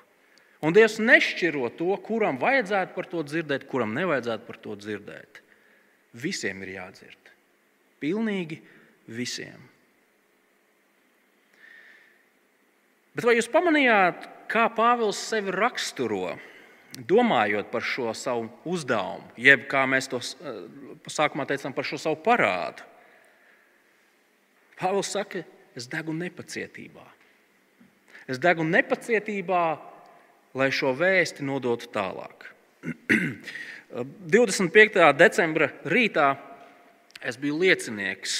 Un 0.66 0.74
Dievs 0.76 0.98
nešķiro 1.00 1.70
to, 1.78 1.88
kuram 2.04 2.37
vajadzētu 2.40 2.92
par 2.96 3.09
to 3.09 3.22
dzirdēt, 3.24 3.64
kuram 3.70 3.94
nevajadzētu 3.96 4.44
par 4.48 4.59
to 4.61 4.76
dzirdēt. 4.76 5.40
Visiem 6.20 6.61
ir 6.66 6.74
jādzird. 6.74 7.30
Pilnīgi 8.02 8.59
visiem. 9.09 9.70
Bet 13.16 13.26
vai 13.26 13.37
jūs 13.38 13.48
pamanījāt, 13.50 14.26
kā 14.50 14.66
Pāvils 14.74 15.18
sevi 15.30 15.54
raksturo, 15.54 16.37
domājot 16.96 17.70
par 17.70 17.85
šo 17.87 18.14
savu 18.16 18.48
uzdevumu, 18.66 19.31
jeb 19.38 19.66
kā 19.70 19.85
mēs 19.88 20.11
to 20.11 20.20
eh, 20.20 20.61
sākumā 21.11 21.46
teicām 21.48 21.74
par 21.76 21.87
šo 21.87 22.00
savu 22.00 22.18
parādu? 22.24 22.87
Pāvils 24.81 25.12
saka, 25.12 25.44
es 25.76 25.87
degu 25.90 26.14
nepacietībā. 26.16 27.05
Es 28.31 28.40
degu 28.40 28.64
nepacietībā, 28.64 29.64
lai 30.57 30.70
šo 30.74 30.94
vēsti 30.96 31.44
nodotu 31.46 31.90
tālāk. 31.92 32.48
25. 33.90 35.03
decembra 35.18 35.68
rītā 35.90 36.31
es 37.26 37.37
biju 37.40 37.59
liecinieks 37.61 38.37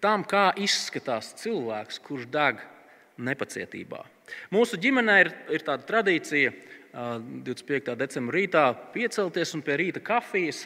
tam, 0.00 0.22
kā 0.22 0.52
izskatās 0.62 1.32
cilvēks, 1.40 1.98
kurš 2.06 2.28
deg 2.30 2.60
nepacietībā. 3.18 4.04
Mūsu 4.54 4.78
ģimenē 4.80 5.16
ir, 5.24 5.32
ir 5.58 5.64
tāda 5.66 5.86
tradīcija. 5.88 6.52
25. 6.96 7.92
decembrī 7.98 8.46
rītā 8.46 8.64
piecelties 8.94 9.52
un 9.56 9.62
pie 9.64 9.76
rīta 9.76 10.00
kafijas, 10.04 10.62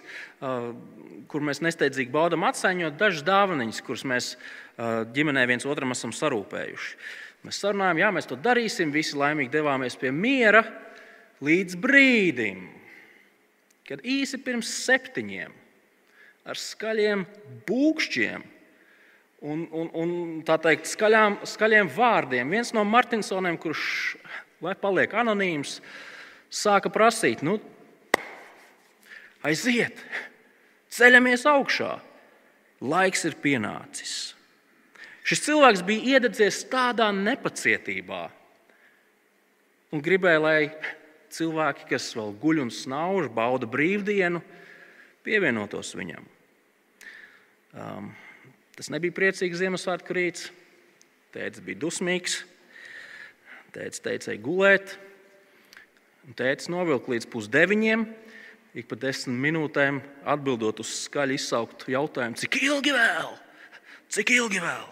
kur 1.30 1.42
mēs 1.46 1.62
nesteidzīgi 1.64 2.12
baudām 2.14 2.46
atsaņot 2.46 2.98
dažas 3.00 3.24
dāvanas, 3.26 3.80
kuras 3.82 4.04
mēs 4.06 4.28
ģimenē 5.14 5.46
viens 5.50 5.66
otram 5.66 5.94
esam 5.96 6.14
sarūpējuši. 6.14 6.94
Mēs 7.46 7.58
sarunājām, 7.62 8.02
jā, 8.02 8.10
mēs 8.12 8.28
to 8.28 8.36
darīsim, 8.38 8.92
visi 8.92 9.16
laimīgi 9.18 9.52
devāmies 9.54 9.96
pie 9.98 10.12
miera 10.12 10.62
līdz 11.42 11.78
brīdim, 11.80 12.66
kad 13.88 14.04
īsi 14.04 14.38
pirms 14.44 14.70
septiņiem 14.84 15.56
ar 16.50 16.60
skaļiem 16.60 17.24
būkšķiem 17.68 18.44
un, 19.40 19.64
un, 19.72 19.90
un 19.96 20.12
teikt, 20.44 20.90
skaļām, 20.92 21.40
skaļiem 21.48 21.90
vārdiem. 21.96 22.52
Viens 22.52 22.74
no 22.76 22.84
Martinsoniem, 22.84 23.56
kurš 23.60 23.82
lai 24.60 24.76
paliek 24.76 25.14
anonīms, 25.16 25.78
sāka 26.50 26.90
prasīt, 26.92 27.44
nu, 27.46 27.58
aiziet, 29.46 30.02
ceļamies 30.92 31.46
augšā, 31.48 31.94
laiks 32.82 33.26
ir 33.28 33.38
pienācis. 33.42 34.14
Šis 35.26 35.44
cilvēks 35.46 35.84
bija 35.86 36.16
iededzies 36.16 36.64
tādā 36.70 37.10
nepacietībā 37.14 38.24
un 39.94 40.02
gribēja, 40.02 40.40
lai 40.42 40.58
cilvēki, 41.30 41.86
kas 41.92 42.08
vēl 42.16 42.34
guļ 42.42 42.64
un 42.64 42.72
snauž, 42.74 43.28
bauda 43.34 43.68
brīvdienu, 43.70 44.42
pievienotos 45.26 45.94
viņam. 45.98 46.26
Um, 47.70 48.10
Tas 48.80 48.88
nebija 48.88 49.12
priecīgs 49.12 49.58
Ziemassvētku 49.60 50.14
rīts. 50.16 50.46
Tēvs 51.34 51.60
bija 51.60 51.82
dusmīgs. 51.82 52.38
Tēvs 53.74 54.00
teica, 54.00 54.32
gulēt. 54.40 54.94
Tēvs 56.36 56.68
novilka 56.70 57.14
līdz 57.14 57.26
pusdeviņiem. 57.32 58.04
Ik 58.78 58.86
pa 58.86 58.96
desmit 59.00 59.34
minūtēm 59.42 59.98
atbildot 60.30 60.82
uz 60.84 60.92
skaļi 61.08 61.40
izsauktu 61.40 61.90
jautājumu, 61.90 62.38
cik 62.38 62.60
ilgi 62.62 62.92
vēl? 62.94 63.32
Cik 64.14 64.30
ilgi 64.36 64.62
vēl? 64.62 64.84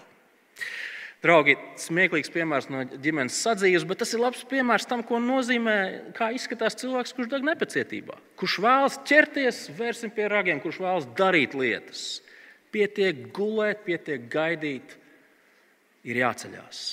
Draugi, 1.23 1.57
smieklīgs 1.83 2.31
piemērs 2.31 2.69
no 2.71 2.85
ģimenes 3.03 3.39
sadzīves, 3.43 3.87
bet 3.91 3.99
tas 4.03 4.13
ir 4.15 4.23
labs 4.23 4.45
piemērs 4.51 4.87
tam, 4.87 5.03
ko 5.07 5.19
nozīmē, 5.23 5.77
kā 6.15 6.31
izskatās 6.35 6.79
cilvēks, 6.79 7.15
kurš 7.15 7.31
deg 7.33 7.47
nepacietībā. 7.47 8.19
Kurš 8.39 8.59
vēlas 8.63 8.99
ķerties, 9.07 9.65
vērsim 9.79 10.15
pie 10.15 10.29
ragiem, 10.31 10.63
kurš 10.63 10.79
vēlas 10.85 11.09
darīt 11.19 11.57
lietas. 11.59 12.05
Pietiek 12.75 13.29
gulēt, 13.35 13.83
pietiek 13.87 14.29
gaidīt, 14.31 14.95
ir 16.07 16.23
jāceļās. 16.23 16.85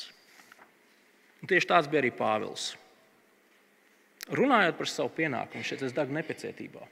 Un 1.42 1.52
tieši 1.52 1.70
tāds 1.70 1.90
bija 1.92 2.02
arī 2.02 2.14
Pāvils. 2.18 2.72
Runājot 4.34 4.78
par 4.80 4.90
savu 4.90 5.12
pienākumu, 5.14 5.66
šeit 5.66 5.84
es 5.86 5.94
degu 5.94 6.16
nepacietībā. 6.16 6.88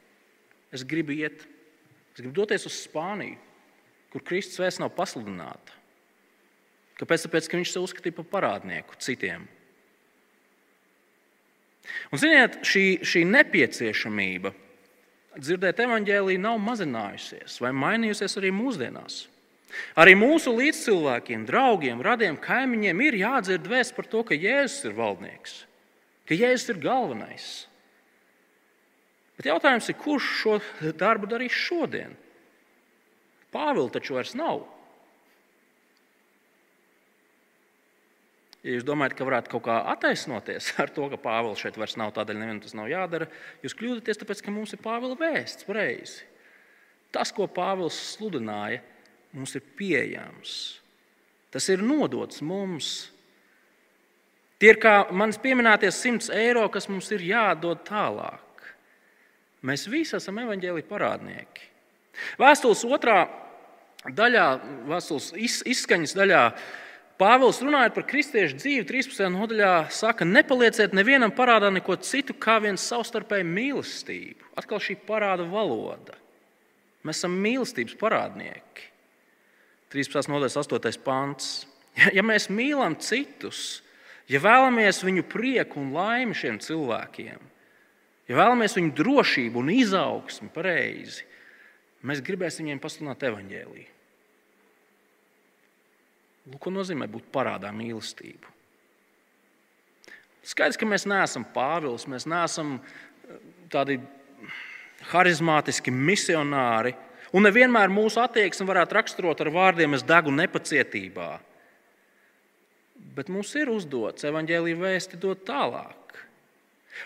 Es 0.74 0.84
gribu 0.86 1.16
iet, 1.16 1.46
es 2.14 2.22
gribu 2.22 2.36
doties 2.38 2.68
uz 2.70 2.76
Spāniju, 2.86 3.40
kur 4.14 4.22
Kristus 4.26 4.62
vēsts 4.62 4.82
nav 4.82 4.94
pasludināta. 4.94 5.74
Kāpēc? 7.00 7.26
Tāpēc, 7.26 7.50
ka 7.50 7.58
viņš 7.58 7.74
sev 7.74 7.88
uzskatīja 7.88 8.20
par 8.20 8.30
parādnieku 8.36 8.98
citiem. 9.02 9.48
Un, 12.14 12.20
ziniet, 12.22 12.62
šī, 12.64 13.02
šī 13.04 13.26
nepieciešamība 13.28 14.54
dzirdēt 15.34 15.82
evaņģēlīju 15.84 16.42
nav 16.42 16.60
mazinājusies 16.62 17.58
vai 17.64 17.74
mainījusies 17.76 18.38
arī 18.40 18.54
mūsdienās. 18.56 19.24
Arī 19.98 20.14
mūsu 20.14 20.54
līdzcilvēkiem, 20.54 21.48
draugiem, 21.50 22.02
radiem, 22.06 22.38
kaimiņiem 22.38 23.00
ir 23.08 23.20
jādzird 23.24 23.70
vēsts 23.70 23.96
par 23.98 24.06
to, 24.10 24.22
ka 24.28 24.38
Jēzus 24.38 24.86
ir 24.90 24.94
valdnieks, 24.98 25.64
ka 26.34 26.42
Jēzus 26.42 26.74
ir 26.74 26.82
galvenais. 26.82 27.48
Bet 29.38 29.50
jautājums 29.50 29.90
ir, 29.90 29.98
kurš 30.02 30.30
šo 30.42 30.60
darbu 30.98 31.30
darīs 31.30 31.54
šodien? 31.54 32.18
Pāvils 33.54 33.94
taču 33.94 34.18
vairs 34.18 34.34
nav. 34.38 34.64
Ja 38.64 38.78
jūs 38.78 38.86
domājat, 38.88 39.18
ka 39.20 39.26
varētu 39.28 39.52
kaut 39.52 39.66
kā 39.66 39.78
attaisnoties 39.92 40.72
ar 40.82 40.92
to, 40.96 41.10
ka 41.12 41.20
Pāvils 41.22 41.62
šeit 41.62 41.78
vairs 41.78 41.98
nav, 42.00 42.14
tādēļ 42.16 42.40
nevienam 42.40 42.62
tas 42.64 42.76
nav 42.78 42.88
jādara, 42.90 43.28
jūs 43.62 43.76
kļūdāties, 43.78 44.22
tāpēc 44.22 44.42
ka 44.46 44.54
mums 44.56 44.74
ir 44.74 44.82
Pāvila 44.82 45.18
vēsts 45.20 45.68
pareizi. 45.68 46.24
Tas, 47.14 47.30
ko 47.36 47.46
Pāvils 47.52 47.98
sludināja, 48.16 48.82
mums 49.36 49.54
ir 49.60 49.66
pieejams. 49.78 50.80
tas 51.54 51.68
ir 51.70 51.84
nodots 51.86 52.42
mums. 52.42 53.13
Tie 54.64 54.70
ir 54.72 54.78
kā 54.80 55.10
manis 55.12 55.36
pieminētie 55.44 55.90
100 55.92 56.30
eiro, 56.40 56.62
kas 56.72 56.86
mums 56.88 57.10
ir 57.12 57.26
jādod 57.28 57.82
tālāk. 57.84 58.68
Mēs 59.68 59.90
visi 59.92 60.16
esam 60.16 60.40
evaņģēlīja 60.40 60.88
parādnieki. 60.88 61.66
Vēstules 62.40 62.86
otrā 62.88 63.26
daļā, 64.08 64.46
vēstules 64.88 65.34
izskaņas 65.68 66.16
daļā, 66.16 66.46
Pāvils 67.20 67.60
runājot 67.62 67.94
par 67.94 68.08
kristiešu 68.08 68.56
dzīvi, 68.58 68.86
13. 68.88 69.28
nodaļā, 69.36 69.74
saka, 69.94 70.26
nepalieciet 70.26 70.96
nevienam 70.96 71.36
parādā 71.36 71.70
neko 71.76 72.00
citu 72.02 72.34
kā 72.34 72.56
vien 72.64 72.80
savstarpēju 72.80 73.46
mīlestību. 73.52 74.48
Atkal 74.58 74.80
šī 74.82 74.96
parāda 75.04 75.46
valoda. 75.52 76.16
Mēs 77.04 77.20
esam 77.20 77.36
mīlestības 77.44 78.00
parādnieki. 78.00 78.88
13. 79.92 80.32
nodaļas 80.32 80.58
8. 80.64 81.04
pants. 81.04 81.52
Ja, 82.00 82.16
ja 82.18 82.26
mēs 82.26 82.48
mīlam 82.48 82.96
citus, 83.04 83.83
ja 84.32 84.42
vēlamies 84.44 85.04
viņu 85.04 85.26
prieku 85.30 85.82
un 85.82 85.92
laimi 85.96 86.38
šiem 86.38 86.60
cilvēkiem, 86.64 87.50
ja 88.30 88.40
vēlamies 88.40 88.78
viņu 88.80 88.96
drošību 89.00 89.64
un 89.64 89.74
izaugsmi 89.74 90.52
pareizi, 90.54 91.26
mēs 92.04 92.24
gribēsim 92.24 92.68
viņiem 92.68 92.84
pasludināt 92.84 93.28
evaņģēlīju. 93.30 93.90
Lūk, 96.44 96.60
ko 96.60 96.74
nozīmē 96.76 97.08
būt 97.08 97.30
parādā 97.32 97.70
mīlestību. 97.72 98.50
Skaidrs, 100.44 100.76
ka 100.76 100.88
mēs 100.88 101.06
neesam 101.08 101.46
Pāvils, 101.56 102.04
mēs 102.12 102.26
neesam 102.28 102.76
eh, 102.76 103.38
tādi 103.72 103.96
harizmātiski 105.14 105.92
misionāri, 105.92 106.92
un 107.32 107.48
nevienmēr 107.48 107.92
mūsu 107.92 108.20
attieksme 108.24 108.68
varētu 108.68 108.98
raksturot 108.98 109.40
ar 109.44 109.52
vārdiem: 109.56 109.96
es 109.96 110.04
degu 110.04 110.34
nepacietībā. 110.36 111.30
Bet 113.14 113.30
mums 113.30 113.52
ir 113.60 113.70
uzdots 113.70 114.26
evaņģēlīju 114.26 114.80
vēsti 114.80 115.20
dot 115.22 115.44
tālāk. 115.48 116.18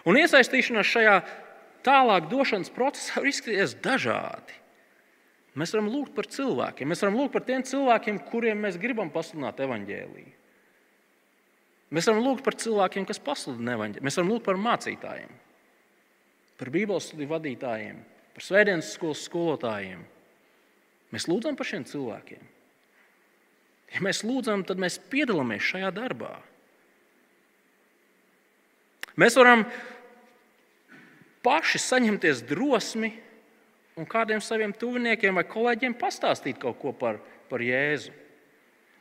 Un 0.07 0.19
iesaistīšanās 0.19 0.87
šajā 0.87 1.17
tālāk 1.85 2.29
došanas 2.31 2.71
procesā 2.73 3.21
var 3.21 3.29
izskatīties 3.31 3.77
dažādi. 3.83 4.55
Mēs 5.57 5.73
varam 5.73 5.87
lūgt 5.89 6.13
par 6.13 6.27
cilvēkiem, 6.29 6.91
mēs 6.91 7.01
varam 7.01 7.17
lūgt 7.17 7.33
par 7.33 7.45
tiem 7.47 7.63
cilvēkiem, 7.65 8.19
kuriem 8.29 8.59
mēs 8.67 8.77
gribam 8.81 9.09
pasludināt 9.13 9.57
evaņģēlīju. 9.65 10.33
Mēs 11.97 12.09
varam 12.09 12.25
lūgt 12.25 12.43
par 12.45 12.57
cilvēkiem, 12.59 13.07
kas 13.09 13.21
pasludina 13.23 13.73
evaņģēlīju. 13.77 14.05
Mēs 14.05 14.19
varam 14.19 14.33
lūgt 14.33 14.45
par 14.45 14.59
mācītājiem, 14.61 15.31
par 16.59 16.71
Bībeles 16.73 17.07
studiju 17.09 17.31
vadītājiem, 17.31 18.03
par 18.35 18.45
svētdienas 18.45 18.91
skolas 18.93 19.23
skolotājiem. 19.25 20.03
Mēs 21.15 21.29
lūdzam 21.31 21.57
par 21.57 21.69
šiem 21.69 21.87
cilvēkiem. 21.87 22.43
Ja 23.95 24.03
mēs 24.03 24.23
lūdzam, 24.27 24.65
tad 24.67 24.81
mēs 24.81 24.99
piedalāmies 25.11 25.63
šajā 25.63 25.91
darbā. 25.95 26.33
Mēs 29.17 29.37
varam 29.39 29.63
paši 31.45 31.79
saņemties 31.81 32.43
drosmi 32.49 33.13
un 33.97 34.05
kādiem 34.05 34.43
saviem 34.43 34.75
tuviniekiem 34.75 35.39
vai 35.39 35.45
kolēģiem 35.47 35.95
pastāstīt 35.97 36.59
kaut 36.61 36.77
ko 36.81 36.93
par, 36.93 37.21
par 37.49 37.63
Jēzu. 37.63 38.13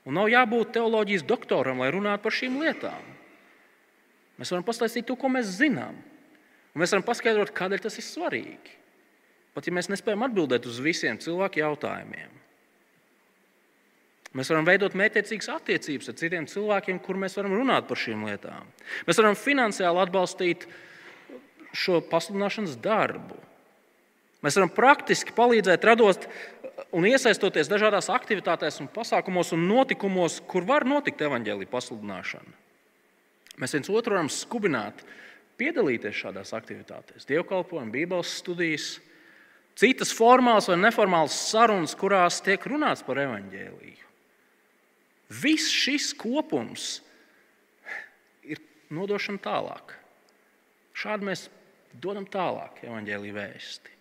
Un 0.06 0.16
nav 0.16 0.30
jābūt 0.30 0.76
teoloģijas 0.76 1.26
doktoram, 1.26 1.82
lai 1.82 1.90
runātu 1.92 2.22
par 2.22 2.34
šīm 2.34 2.60
lietām. 2.62 3.12
Mēs 4.38 4.52
varam 4.52 4.64
pastāstīt 4.64 5.08
to, 5.08 5.16
ko 5.18 5.28
mēs 5.32 5.50
zinām. 5.58 5.98
Un 6.72 6.82
mēs 6.82 6.92
varam 6.94 7.04
paskaidrot, 7.04 7.54
kādēļ 7.56 7.82
tas 7.82 7.98
ir 7.98 8.06
svarīgi. 8.06 8.74
Pat 9.56 9.66
ja 9.66 9.72
mēs 9.74 9.88
nespējam 9.90 10.26
atbildēt 10.26 10.68
uz 10.68 10.78
visiem 10.84 11.18
cilvēku 11.20 11.62
jautājumiem. 11.62 12.45
Mēs 14.34 14.50
varam 14.50 14.66
veidot 14.66 14.96
mētiecīgas 14.98 15.48
attiecības 15.54 16.10
ar 16.10 16.16
citiem 16.18 16.48
cilvēkiem, 16.50 16.98
kur 17.04 17.18
mēs 17.20 17.36
varam 17.38 17.54
runāt 17.56 17.86
par 17.88 18.00
šīm 18.00 18.26
lietām. 18.26 18.66
Mēs 19.06 19.20
varam 19.22 19.38
finansiāli 19.38 20.02
atbalstīt 20.02 20.66
šo 21.76 22.00
pasludināšanas 22.10 22.76
darbu. 22.82 23.38
Mēs 24.44 24.58
varam 24.58 24.72
praktiski 24.72 25.34
palīdzēt, 25.36 25.86
radot 25.88 26.26
un 26.96 27.06
iesaistoties 27.08 27.70
dažādās 27.70 28.10
aktivitātēs, 28.12 28.80
un 28.82 28.90
pasākumos 28.92 29.54
un 29.56 29.64
notikumos, 29.70 30.40
kur 30.48 30.66
var 30.68 30.86
notikt 30.88 31.24
evaņģēlīja 31.26 31.72
pasludināšana. 31.72 32.56
Mēs 33.56 33.72
viens 33.72 33.88
otru 33.88 34.16
varam 34.16 34.28
skubināt, 34.32 35.00
piedalīties 35.56 36.18
šādās 36.20 36.52
aktivitātēs, 36.56 37.24
dievkalpojumi, 37.28 37.94
bībeles 37.94 38.34
studijas, 38.42 38.90
citas 39.78 40.12
formālas 40.16 40.68
vai 40.68 40.76
neformālas 40.82 41.36
sarunas, 41.48 41.96
kurās 41.96 42.42
tiek 42.44 42.68
runāts 42.68 43.04
par 43.06 43.22
evaņģēlīju. 43.24 44.05
Viss 45.32 45.72
šis 45.72 46.12
kopums 46.14 47.00
ir 48.46 48.60
nodošana 48.94 49.42
tālāk. 49.42 49.96
Šādi 50.96 51.26
mēs 51.28 51.48
dodam 52.00 52.26
tālāk 52.30 52.84
evaņģēlīju 52.86 53.36
vēstuli. 53.36 53.94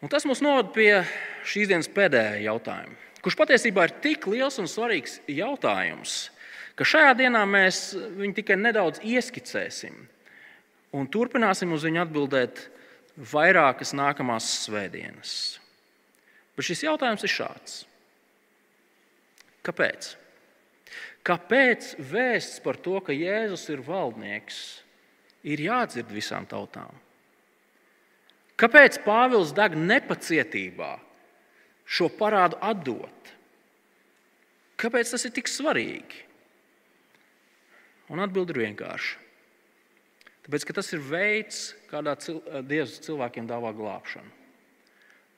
Un 0.00 0.08
tas 0.08 0.24
mums 0.24 0.40
novada 0.40 0.72
pie 0.72 1.02
šīs 1.44 1.68
dienas 1.68 1.88
pēdējā 1.92 2.40
jautājuma, 2.46 2.96
kurš 3.20 3.36
patiesībā 3.36 3.84
ir 3.84 3.96
tik 4.00 4.24
liels 4.32 4.56
un 4.62 4.68
svarīgs 4.70 5.18
jautājums, 5.28 6.30
ka 6.74 6.86
šajā 6.88 7.12
dienā 7.18 7.42
mēs 7.44 7.90
viņu 8.16 8.38
tikai 8.38 8.56
nedaudz 8.56 9.02
ieskicēsim 9.04 9.98
un 10.96 11.08
turpināsim 11.12 11.72
uz 11.76 11.84
viņu 11.84 12.00
atbildēt 12.06 12.64
vairākas 13.30 13.92
nākamās 13.96 14.48
svētdienas. 14.64 15.34
Bet 16.56 16.66
šis 16.66 16.86
jautājums 16.86 17.24
ir 17.26 17.32
šāds. 17.32 17.76
Kāpēc? 19.66 20.14
Kāpēc 21.26 21.94
vēsts 22.10 22.62
par 22.64 22.78
to, 22.80 22.96
ka 23.04 23.12
Jēzus 23.12 23.66
ir 23.72 23.82
valdnieks, 23.84 24.58
ir 25.44 25.60
jādzird 25.66 26.12
visām 26.14 26.48
tautām? 26.48 26.94
Kāpēc 28.60 29.00
Pāvils 29.04 29.54
deg 29.56 29.76
nepacietībā 29.76 30.94
šo 31.88 32.08
parādu 32.12 32.58
atdot? 32.64 33.32
Kāpēc 34.80 35.12
tas 35.12 35.24
ir 35.28 35.32
tik 35.36 35.48
svarīgi? 35.48 36.26
Un 38.10 38.20
atbildi 38.24 38.56
ir 38.56 38.62
vienkārša. 38.64 39.26
Tāpēc, 40.46 40.64
ka 40.66 40.74
tas 40.80 40.88
ir 40.96 41.02
veids, 41.04 41.58
kādā 41.90 42.16
cil 42.18 42.40
Dievs 42.66 42.96
cilvēkiem 43.04 43.48
dāvā 43.48 43.70
glābšanu. 43.76 44.32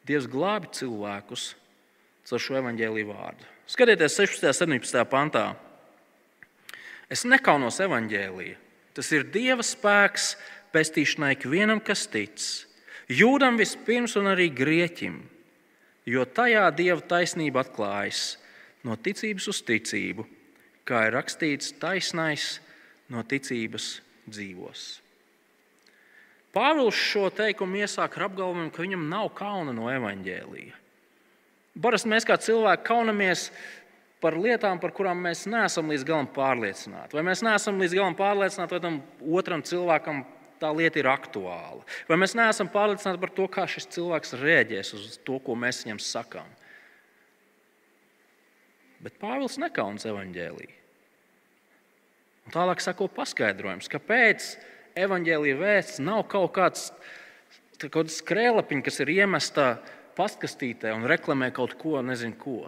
Dievs 0.09 0.29
glābi 0.31 0.71
cilvēkus 0.75 1.53
caur 2.27 2.43
šo 2.43 2.57
evaņģēlīju 2.63 3.11
vārdu. 3.11 3.51
Skatieties, 3.67 4.17
16. 4.19 4.49
un 4.49 4.79
17. 4.81 5.05
pantā. 5.07 5.45
Es 7.13 7.23
nekaunos 7.29 7.79
evaņģēlīju. 7.85 8.59
Tas 8.93 9.09
ir 9.15 9.25
Dieva 9.33 9.65
spēks 9.65 10.35
pestīšanai 10.75 11.35
ikvienam, 11.37 11.81
kas 11.81 12.05
tic 12.11 12.41
Jūdam 13.13 13.59
vispirms 13.61 14.15
un 14.17 14.31
arī 14.31 14.47
grieķim, 14.55 15.19
jo 16.09 16.25
tajā 16.25 16.65
dieva 16.73 17.03
taisnība 17.03 17.65
atklājas 17.65 18.39
no 18.87 18.97
ticības 18.97 19.49
uz 19.53 19.61
ticību, 19.67 20.25
kā 20.89 21.09
ir 21.09 21.17
rakstīts, 21.19 21.75
taisnais 21.83 22.61
no 23.13 23.25
ticības 23.27 23.99
dzīvos. 24.31 24.85
Pāvils 26.53 26.99
šo 26.99 27.29
teikumu 27.33 27.83
iesāk 27.83 28.17
ar 28.17 28.29
apgalvojumu, 28.29 28.71
ka 28.73 28.85
viņam 28.85 29.09
nav 29.11 29.33
kauna 29.37 29.75
no 29.77 29.91
evaņģēlīja. 29.93 30.82
Parasti 31.81 32.11
mēs 32.13 32.27
kā 32.29 32.37
cilvēki 32.37 32.85
kaunamies 32.85 33.47
par 34.23 34.37
lietām, 34.39 34.79
par 34.83 34.93
kurām 34.95 35.23
mēs 35.25 35.47
neesam 35.51 35.89
līdz 35.91 36.05
galam 36.07 36.29
pārliecināti. 36.31 37.17
Vai 37.17 37.25
mēs 37.27 37.43
neesam 37.43 37.81
līdz 37.81 37.97
galam 37.97 38.17
pārliecināti, 38.19 38.77
vai 38.77 38.83
tam 38.85 38.99
otram 39.41 39.65
cilvēkam 39.67 40.23
tā 40.63 40.71
lieta 40.77 41.01
ir 41.01 41.09
aktuāla. 41.11 41.83
Vai 42.11 42.19
mēs 42.21 42.37
neesam 42.39 42.69
pārliecināti 42.71 43.23
par 43.23 43.33
to, 43.35 43.49
kā 43.51 43.65
šis 43.71 43.89
cilvēks 43.97 44.37
reaģēs 44.39 44.93
uz 44.99 45.17
to, 45.27 45.41
ko 45.43 45.57
mēs 45.59 45.83
viņam 45.87 46.03
sakām. 46.05 46.53
Bet 49.03 49.17
Pāvils 49.19 49.59
nekaunas 49.59 50.07
evaņģēlīja. 50.07 50.77
Un 52.47 52.55
tālāk 52.55 52.83
sako 52.83 53.09
paskaidrojums, 53.17 53.91
kāpēc 53.91 54.47
evaņģēlīja 54.99 55.59
vēsts 55.59 56.03
nav 56.03 56.25
kaut 56.31 56.53
kāds 56.55 56.91
kaut 57.91 58.13
skrēlapiņš, 58.15 58.85
kas 58.87 59.01
ir 59.03 59.11
iemesta 59.17 59.67
pastkastītē 60.17 60.93
un 60.95 61.07
reklamē 61.09 61.51
kaut 61.55 61.77
ko, 61.81 61.99
nezinu 62.05 62.39
ko. 62.39 62.61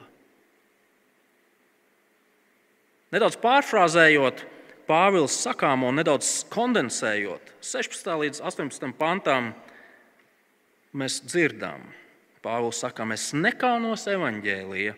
Nedaudz 3.14 3.38
pārfrāzējot, 3.38 4.42
Pāvils 4.84 5.32
sakāmo 5.40 5.88
nedaudz 5.96 6.42
kondensējot, 6.52 7.54
16. 7.64 8.08
līdz 8.20 8.42
18. 8.44 8.90
pantām, 8.98 9.54
mēs 10.92 11.22
dzirdam, 11.24 11.86
Pāvils 12.44 12.82
saka, 12.84 13.06
es 13.16 13.30
nekaunos 13.32 14.04
evaņģēlīja, 14.12 14.92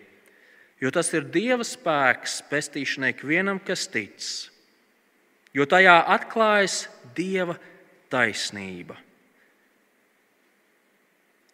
jo 0.82 0.90
tas 0.90 1.12
ir 1.14 1.28
Dieva 1.30 1.62
spēks 1.62 2.40
pestīšanai 2.50 3.12
ikvienam, 3.14 3.62
kas 3.62 3.86
tic, 3.92 4.26
jo 5.54 5.68
tajā 5.70 6.00
atklājas 6.16 6.86
Dieva 7.14 7.54
taisnība. 8.10 8.98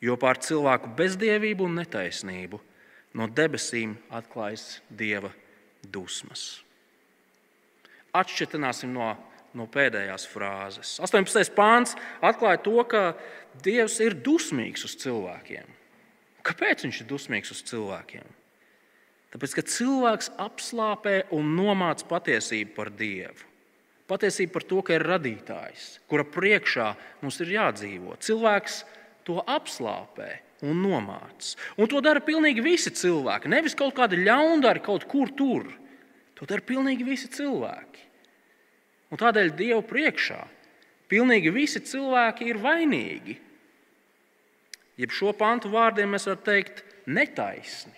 Jo 0.03 0.17
pār 0.19 0.41
cilvēku 0.43 0.91
bezdievību 0.99 1.69
un 1.69 1.79
netaisnību 1.79 2.59
no 3.19 3.29
debesīm 3.31 3.95
atklājas 4.11 4.81
dieva 4.91 5.31
dusmas. 5.83 6.63
Atšķirtināsim 8.17 8.93
no, 8.93 9.13
no 9.57 9.69
pēdējās 9.73 10.27
frāzes. 10.29 10.97
18. 11.01 11.55
pāns 11.57 11.95
atklāja 12.25 12.61
to, 12.65 12.77
ka 12.89 13.05
Dievs 13.61 13.99
ir 14.01 14.15
dusmīgs 14.17 14.87
uz 14.87 14.95
cilvēkiem. 15.03 15.67
Kāpēc 16.43 16.87
viņš 16.87 17.03
ir 17.03 17.09
dusmīgs 17.11 17.53
uz 17.53 17.61
cilvēkiem? 17.69 18.25
Tāpēc, 19.33 19.55
ka 19.57 19.65
cilvēks 19.65 20.31
apslāpē 20.41 21.15
un 21.37 21.55
nomāca 21.57 22.09
patiesību 22.09 22.73
par 22.77 22.91
Dievu. 22.97 23.49
Patiesība 24.09 24.57
par 24.57 24.65
to, 24.69 24.81
ka 24.85 24.97
ir 24.97 25.05
radītājs, 25.09 25.85
kura 26.11 26.25
priekšā 26.29 26.89
mums 27.23 27.39
ir 27.45 27.53
jādzīvo. 27.55 28.17
Cilvēks 28.21 28.83
to 29.27 29.39
apslāpē 29.41 30.31
un 30.67 30.79
nomāca. 30.83 31.57
Un 31.77 31.91
to 31.91 32.01
dara 32.05 32.23
pilnīgi 32.23 32.63
visi 32.65 32.93
cilvēki. 32.95 33.51
Nevis 33.51 33.77
kaut 33.79 33.97
kāda 33.99 34.19
ļaundara 34.19 34.83
kaut 34.83 35.07
kur 35.11 35.33
tur. 35.37 35.69
To 36.39 36.49
dara 36.49 36.65
pilnīgi 36.67 37.07
visi 37.07 37.31
cilvēki. 37.31 38.09
Un 39.13 39.21
tādēļ 39.21 39.53
Dievu 39.59 39.83
priekšā 39.85 40.41
pilnīgi 41.13 41.53
visi 41.53 41.83
cilvēki 41.85 42.49
ir 42.49 42.61
vainīgi. 42.63 43.37
Jeb 45.01 45.13
šo 45.13 45.33
pantu 45.37 45.73
vārdiem 45.73 46.15
mēs 46.15 46.29
varam 46.29 46.43
teikt 46.47 46.83
netaisni, 47.11 47.97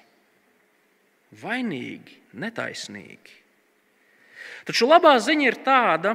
vainīgi, 1.43 2.21
netaisnīgi. 2.39 3.41
Taču 4.65 4.89
labā 4.89 5.17
ziņa 5.21 5.47
ir 5.49 5.59
tāda, 5.67 6.15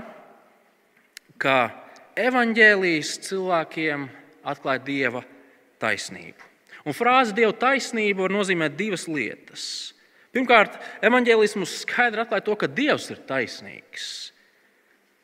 ka 1.39 1.57
evaņģēlijas 2.19 3.11
cilvēkiem 3.27 4.07
atklāja 4.47 4.83
Dieva 4.85 5.23
taisnību. 5.81 6.47
Un 6.87 6.95
frāze 6.95 7.35
Dieva 7.35 7.53
taisnība 7.55 8.25
var 8.25 8.33
nozīmēt 8.33 8.77
divas 8.79 9.07
lietas. 9.09 9.63
Pirmkārt, 10.35 10.77
evanģēlisms 11.05 11.79
skaidri 11.83 12.23
atklāja 12.23 12.45
to, 12.45 12.55
ka 12.59 12.69
Dievs 12.69 13.09
ir 13.13 13.21
taisnīgs. 13.29 14.09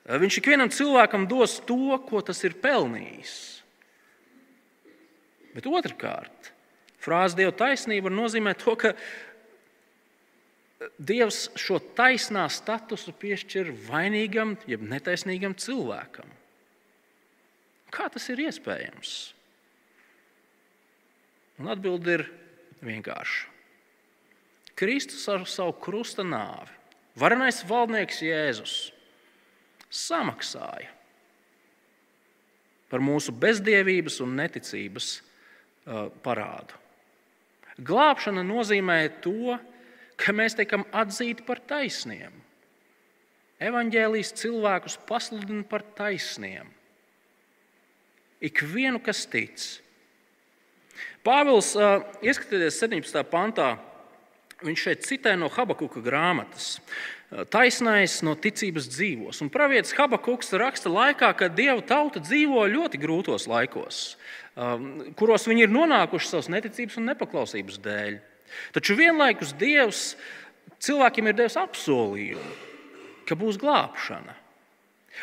Viņš 0.06 0.40
ikvienam 0.42 0.70
cilvēkam 0.74 1.26
dos 1.30 1.60
to, 1.66 1.98
ko 2.06 2.22
tas 2.26 2.42
ir 2.46 2.58
pelnījis. 2.62 3.36
Bet 5.56 5.70
otrkārt, 5.70 6.52
frāze 7.02 7.38
Dieva 7.38 7.54
taisnība 7.56 8.10
var 8.10 8.18
nozīmēt 8.18 8.62
to, 8.62 8.76
ka 8.78 8.94
Dievs 11.00 11.48
šo 11.58 11.80
taisnā 11.98 12.44
statusu 12.52 13.14
piešķir 13.16 13.72
vainīgam, 13.88 14.58
jeb 14.70 14.84
netaisnīgam 14.86 15.56
cilvēkam. 15.58 16.28
Kā 17.96 18.10
tas 18.12 18.28
ir 18.34 18.44
iespējams? 18.44 19.16
Un 21.62 21.72
atbilde 21.72 22.18
ir 22.18 22.26
vienkārša. 22.84 23.52
Kristus 24.76 25.24
ar 25.32 25.46
savu 25.48 25.72
krusta 25.80 26.26
nāvi, 26.28 26.74
varenais 27.16 27.62
valdnieks 27.64 28.20
Jēzus, 28.26 28.76
samaksāja 29.88 30.92
par 32.92 33.00
mūsu 33.00 33.32
bezdievības 33.32 34.20
un 34.26 34.36
neticības 34.36 35.08
uh, 35.16 36.12
parādu. 36.24 36.76
Glābšana 37.88 38.44
nozīmē 38.46 39.00
to, 39.24 39.56
ka 40.20 40.36
mēs 40.36 40.56
tiekam 40.60 40.86
atzīti 40.96 41.44
par 41.48 41.64
taisniem. 41.68 42.36
Evangelijas 43.64 44.36
cilvēkus 44.36 45.00
pasludina 45.08 45.64
par 45.68 45.84
taisniem. 45.96 46.75
Ikvienu, 48.44 49.00
kas 49.04 49.24
tic, 49.32 49.62
Pāvils, 51.26 51.72
ieskatieties 52.22 52.78
17. 52.84 53.24
pantā, 53.32 53.72
viņš 54.62 54.84
šeit 54.86 55.08
citē 55.08 55.34
no 55.40 55.50
Habakuka 55.50 56.04
grāmatas. 56.06 56.76
Taisnais 57.50 58.20
no 58.24 58.36
ticības 58.38 58.86
dzīvos. 58.94 59.40
Un 59.42 59.50
pravietis 59.50 59.96
Habakuks 59.98 60.54
raksta 60.62 60.92
laikā, 60.94 61.32
kad 61.40 61.58
Dieva 61.58 61.82
tauta 61.82 62.22
dzīvo 62.22 62.68
ļoti 62.70 63.02
grūtos 63.02 63.48
laikos, 63.50 64.04
kuros 65.18 65.50
viņi 65.50 65.66
ir 65.66 65.74
nonākuši 65.74 66.30
savas 66.30 66.52
neticības 66.54 67.02
un 67.02 67.10
nepaklausības 67.10 67.82
dēļ. 67.82 68.22
Taču 68.78 68.96
vienlaikus 68.96 69.56
Dievs 69.58 70.04
cilvēkiem 70.86 71.32
ir 71.32 71.40
devis 71.42 71.58
apsolījumu, 71.60 72.54
ka 73.26 73.34
būs 73.40 73.58
glābšana. 73.60 74.38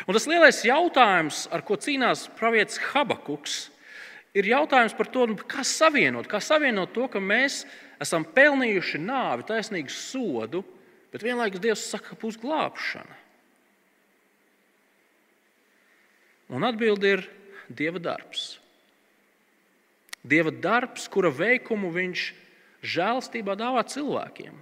Un 0.07 0.17
tas 0.17 0.25
lielais 0.27 0.63
jautājums, 0.65 1.45
ar 1.53 1.63
ko 1.65 1.77
cīnās 1.79 2.25
pravietis 2.37 2.81
Habakuks, 2.91 3.57
ir 4.33 4.49
jautājums 4.49 4.95
par 4.97 5.09
to, 5.13 5.27
nu, 5.29 5.37
kā 5.37 5.65
savienot, 5.67 6.27
kā 6.29 6.41
savienot 6.41 6.93
to, 6.95 7.07
ka 7.11 7.21
mēs 7.21 7.63
esam 8.01 8.25
pelnījuši 8.25 9.01
nāvi, 9.03 9.45
taisnīgu 9.47 9.93
sodu, 9.93 10.63
bet 11.13 11.25
vienlaikus 11.25 11.61
Dievs 11.61 11.85
saka, 11.91 12.13
ka 12.13 12.19
būs 12.19 12.39
glābšana. 12.41 13.21
Un 16.53 16.65
atbilde 16.67 17.15
ir 17.15 17.23
Dieva 17.69 18.01
darbs. 18.01 18.57
Dieva 20.23 20.51
darbs, 20.51 21.07
kura 21.11 21.31
veikumu 21.33 21.89
viņš 21.93 22.27
žēlstībā 22.83 23.55
dāvā 23.59 23.83
cilvēkiem. 23.87 24.55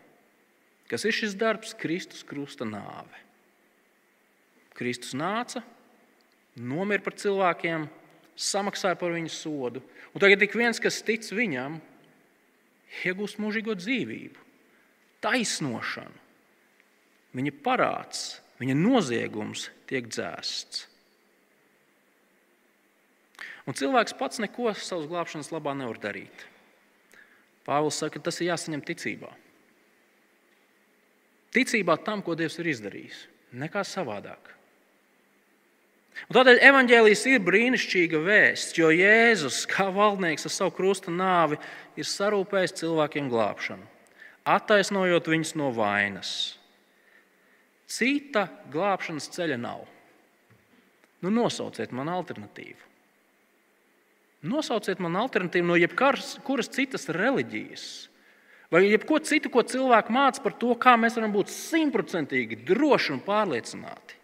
Kas 0.91 1.05
ir 1.07 1.15
šis 1.15 1.35
darbs? 1.39 1.73
Kristus 1.77 2.23
krusta 2.27 2.67
nāve. 2.67 3.17
Kristus 4.81 5.13
nāca, 5.13 5.61
nomira 6.57 7.03
par 7.05 7.13
cilvēkiem, 7.21 7.85
samaksāja 8.33 8.97
par 8.97 9.13
viņu 9.13 9.29
sodu. 9.29 9.83
Un 10.11 10.23
tagad 10.23 10.41
ik 10.41 10.57
viens, 10.57 10.81
kas 10.81 11.03
tic 11.05 11.27
viņam, 11.29 11.77
iegūst 13.05 13.39
mūžīgo 13.41 13.75
dzīvību, 13.77 14.47
taisnošanu. 15.21 16.17
Viņa 17.37 17.53
parāds, 17.63 18.41
viņa 18.59 18.75
noziegums 18.75 19.69
tiek 19.87 20.09
dzēsts. 20.09 20.87
Un 23.69 23.77
cilvēks 23.77 24.17
pats 24.17 24.41
neko 24.41 24.73
savas 24.73 25.05
glābšanas 25.07 25.51
labā 25.53 25.75
nevar 25.77 25.99
darīt. 26.01 26.47
Pāvils 27.63 28.01
saka, 28.01 28.17
ka 28.17 28.27
tas 28.27 28.41
ir 28.41 28.49
jāsaņem 28.49 28.81
ticībā. 28.83 29.29
Ticībā 31.53 31.99
tam, 32.01 32.23
ko 32.25 32.33
Dievs 32.35 32.57
ir 32.59 32.71
izdarījis, 32.71 33.21
nekā 33.61 33.83
savādāk. 33.85 34.49
Un 36.29 36.35
tādēļ 36.35 36.59
evanģēlijas 36.67 37.23
ir 37.31 37.43
brīnišķīga 37.43 38.19
vēsts, 38.25 38.75
jo 38.77 38.91
Jēzus, 38.93 39.63
kā 39.69 39.87
valdnieks 39.93 40.47
ar 40.47 40.53
savu 40.53 40.73
krusta 40.75 41.11
nāvi, 41.13 41.57
ir 41.99 42.07
sarūpējis 42.07 42.77
cilvēkiem 42.81 43.29
glābšanu, 43.31 43.87
attaisnojot 44.47 45.29
viņus 45.31 45.55
no 45.59 45.71
vainas. 45.75 46.33
Cita 47.91 48.45
glābšanas 48.71 49.27
ceļa 49.33 49.57
nav. 49.59 49.83
Nu, 51.21 51.33
nosauciet 51.33 51.91
man 51.95 52.09
alternatīvu. 52.11 52.87
Nosauciet 54.51 55.01
man 55.03 55.19
alternatīvu 55.21 55.67
no 55.67 55.75
jebkuras 55.77 56.71
citas 56.73 57.05
reliģijas, 57.13 57.83
vai 58.73 58.87
jebko 58.87 59.19
citu, 59.21 59.51
ko 59.53 59.61
cilvēki 59.67 60.15
māca 60.15 60.41
par 60.41 60.55
to, 60.57 60.71
kā 60.79 60.95
mēs 60.97 61.19
varam 61.19 61.35
būt 61.35 61.51
simtprocentīgi 61.53 62.63
droši 62.65 63.13
un 63.17 63.21
pārliecināti 63.25 64.20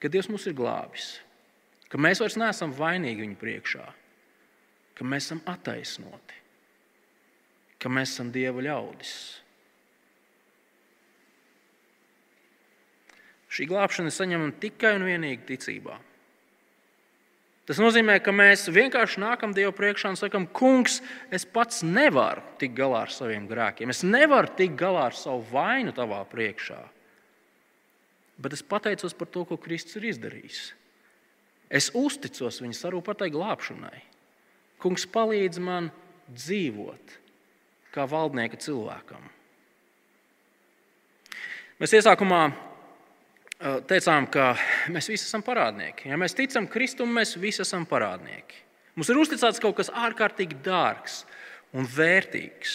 ka 0.00 0.08
Dievs 0.08 0.30
mūs 0.32 0.48
ir 0.48 0.56
glābis, 0.56 1.18
ka 1.92 2.00
mēs 2.00 2.22
vairs 2.22 2.38
neesam 2.40 2.72
vainīgi 2.76 3.26
viņa 3.26 3.38
priekšā, 3.40 3.86
ka 4.96 5.06
mēs 5.06 5.28
esam 5.28 5.42
attaisnoti, 5.50 6.40
ka 7.80 7.92
mēs 7.92 8.14
esam 8.14 8.32
Dieva 8.32 8.64
ļaudis. 8.64 9.14
Šī 13.50 13.66
glābšana 13.66 14.12
ir 14.12 14.14
saņemama 14.14 14.60
tikai 14.62 14.94
un 14.96 15.08
vienīgi 15.08 15.42
ticībā. 15.48 15.96
Tas 17.66 17.78
nozīmē, 17.82 18.16
ka 18.22 18.32
mēs 18.34 18.64
vienkārši 18.72 19.20
nākam 19.22 19.52
Dievu 19.54 19.74
priekšā 19.76 20.10
un 20.10 20.16
sakam, 20.18 20.46
Kungs, 20.46 21.00
es 21.30 21.44
pats 21.46 21.84
nevaru 21.86 22.42
tikt 22.58 22.74
galā 22.78 23.04
ar 23.04 23.12
saviem 23.14 23.44
grēkiem. 23.50 23.92
Es 23.92 24.00
nevaru 24.06 24.50
tikt 24.58 24.78
galā 24.78 25.04
ar 25.10 25.18
savu 25.18 25.44
vainu 25.52 25.92
tavā 25.94 26.22
priekšā 26.30 26.80
bet 28.40 28.56
es 28.56 28.64
pateicos 28.64 29.14
par 29.16 29.28
to, 29.28 29.44
ko 29.44 29.58
Kristus 29.60 29.98
ir 30.00 30.08
izdarījis. 30.10 30.60
Es 31.70 31.90
uzticos 31.94 32.60
viņa 32.62 32.78
sarūpatai 32.78 33.28
glābšanai. 33.30 34.00
Kungs 34.80 35.04
palīdz 35.12 35.60
man 35.62 35.90
dzīvot 36.32 37.18
kā 37.94 38.06
valdnieka 38.08 38.58
cilvēkam. 38.60 39.22
Mēs 41.80 41.94
iesākumā 41.96 42.40
teicām, 43.88 44.26
ka 44.32 44.54
mēs 44.92 45.10
visi 45.12 45.28
esam 45.28 45.44
parādnieki. 45.44 46.08
Ja 46.10 46.18
mēs 46.20 46.36
ticam 46.36 46.68
Kristum, 46.70 47.12
mēs 47.16 47.36
visi 47.40 47.62
esam 47.64 47.86
parādnieki. 47.88 48.64
Mums 48.96 49.12
ir 49.12 49.20
uzticēts 49.20 49.62
kaut 49.62 49.78
kas 49.78 49.92
ārkārtīgi 49.92 50.58
dārgs 50.64 51.22
un 51.76 51.86
vērtīgs. 51.86 52.74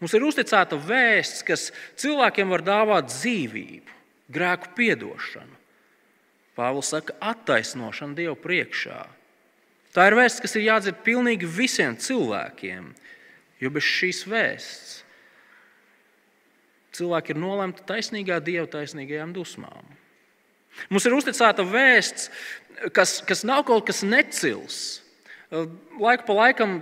Mums 0.00 0.14
ir 0.16 0.24
uzticēta 0.26 0.78
vēsts, 0.78 1.42
kas 1.46 1.68
cilvēkiem 2.00 2.50
var 2.52 2.64
dāvāt 2.64 3.10
dzīvību 3.12 3.95
grēku 4.32 4.74
piedošanu. 4.78 5.62
Pāvils 6.56 6.90
saka, 6.94 7.14
attaisnošana 7.20 8.16
Dievu 8.16 8.36
priekšā. 8.40 9.02
Tā 9.92 10.06
ir 10.08 10.16
vēsts, 10.16 10.40
kas 10.44 10.56
ir 10.56 10.66
jādzird 10.66 11.02
pilnīgi 11.04 11.48
visiem 11.48 11.96
cilvēkiem. 12.00 12.94
Jo 13.60 13.72
bez 13.72 13.84
šīs 13.88 14.24
vēsts 14.28 14.96
cilvēki 16.96 17.34
ir 17.34 17.40
nolemti 17.40 17.84
taisnīgā 17.88 18.40
dieva 18.44 18.66
taisnīgajām 18.72 19.34
dusmām. 19.36 19.88
Mums 20.92 21.06
ir 21.08 21.16
uzticēta 21.16 21.64
vēsts, 21.64 22.28
kas, 22.96 23.18
kas 23.26 23.44
nav 23.48 23.64
kaut 23.68 23.86
kas 23.88 24.02
necils. 24.04 24.78
Laiku 26.00 26.26
pa 26.28 26.36
laikam 26.36 26.78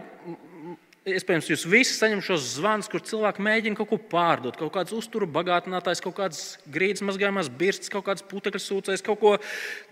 Iespējams, 1.05 1.51
jūs 1.51 1.67
visi 1.69 1.99
saņemat 1.99 2.25
šos 2.25 2.45
zvanus, 2.55 2.89
kur 2.89 3.03
cilvēki 3.05 3.43
mēģina 3.45 3.77
kaut 3.77 3.91
ko 3.91 3.99
pārdot. 4.09 4.57
Kaut 4.57 4.73
kāds 4.73 4.95
uzturu 4.97 5.29
bagātinātājs, 5.29 6.01
kaut 6.01 6.17
kāds 6.17 6.41
grīdas 6.73 7.05
mazgājumās 7.05 7.51
birstas, 7.53 7.93
kaut 7.93 8.07
kāds 8.07 8.25
putekļu 8.25 8.63
sūcējs, 8.65 9.05
kaut 9.05 9.21
ko 9.21 9.35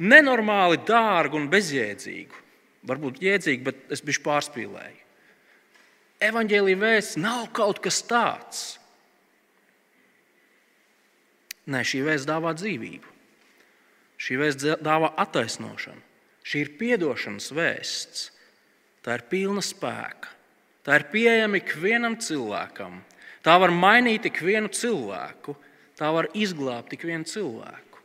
nenormāli 0.00 0.80
dārgu 0.88 1.36
un 1.36 1.50
bezjēdzīgu. 1.52 2.40
Varbūt 2.88 3.20
jēdzīgi, 3.22 3.64
bet 3.66 3.92
es 3.92 4.00
biju 4.02 4.24
pārspīlēju. 4.24 4.98
Evangelija 6.22 6.80
vēsts 6.80 7.20
nav 7.20 7.50
kaut 7.52 7.82
kas 7.84 8.00
tāds. 8.08 8.64
Nē, 11.68 11.84
šī 11.86 12.06
vēsts 12.08 12.26
dāvā 12.30 12.56
dzīvību. 12.56 13.16
Šī 14.22 14.38
vēsts 14.40 14.80
dāvā 14.80 15.12
attaisnošanu. 15.20 16.00
Šī 16.42 16.64
ir 16.64 16.94
atdošanas 16.96 17.52
vēsts. 17.54 18.30
Tā 19.04 19.18
ir 19.18 19.26
pilna 19.30 19.62
spēka. 19.62 20.38
Tā 20.82 20.98
ir 20.98 21.06
pieejama 21.12 21.60
ikvienam 21.60 22.16
cilvēkam. 22.18 22.98
Tā 23.42 23.54
var 23.58 23.72
mainīt 23.74 24.26
ikvienu 24.30 24.70
cilvēku, 24.70 25.54
tā 25.98 26.10
var 26.14 26.28
izglābt 26.38 26.94
ikvienu 26.94 27.26
cilvēku. 27.26 28.02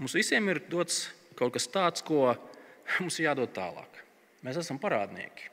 Mums 0.00 0.16
visiem 0.16 0.48
ir 0.52 0.60
dots 0.68 1.06
kaut 1.38 1.54
kas 1.56 1.68
tāds, 1.72 2.04
ko 2.04 2.32
mums 3.00 3.20
jādod 3.20 3.52
tālāk. 3.56 4.00
Mēs 4.42 4.58
esam 4.60 4.80
parādnieki. 4.82 5.48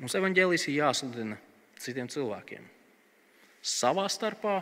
Mums 0.00 0.14
evanģēlijas 0.16 0.68
ir 0.68 0.78
jāsludina 0.78 1.36
citiem 1.80 2.08
cilvēkiem. 2.08 2.64
Savā 3.60 4.06
starpā, 4.08 4.60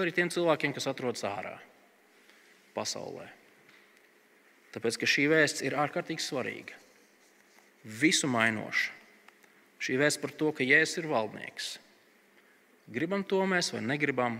arī 0.00 0.14
tiem 0.16 0.30
cilvēkiem, 0.32 0.72
kas 0.76 0.88
atrodas 0.88 1.26
ārā 1.28 1.58
pasaulē. 2.76 3.37
Tāpēc, 4.78 4.94
ka 4.94 5.06
šī 5.10 5.24
vēsts 5.26 5.64
ir 5.66 5.74
ārkārtīgi 5.74 6.22
svarīga, 6.22 6.76
visu 7.98 8.28
mainoša. 8.30 8.92
Šī 9.82 9.96
vēsts 9.98 10.20
par 10.22 10.30
to, 10.38 10.52
ka 10.54 10.62
Jēzus 10.62 11.00
ir 11.00 11.08
valdnieks. 11.10 11.70
Gribam 12.94 13.24
to 13.26 13.40
mēs 13.50 13.72
vai 13.74 13.80
negribam, 13.82 14.36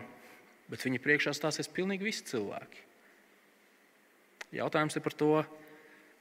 bet 0.71 0.85
viņa 0.87 1.01
priekšā 1.03 1.33
stāsies 1.35 1.67
pilnīgi 1.75 2.07
visi 2.07 2.23
cilvēki. 2.31 2.85
Jautājums 4.61 4.95
ir 4.95 5.05
par 5.09 5.17
to, 5.19 5.33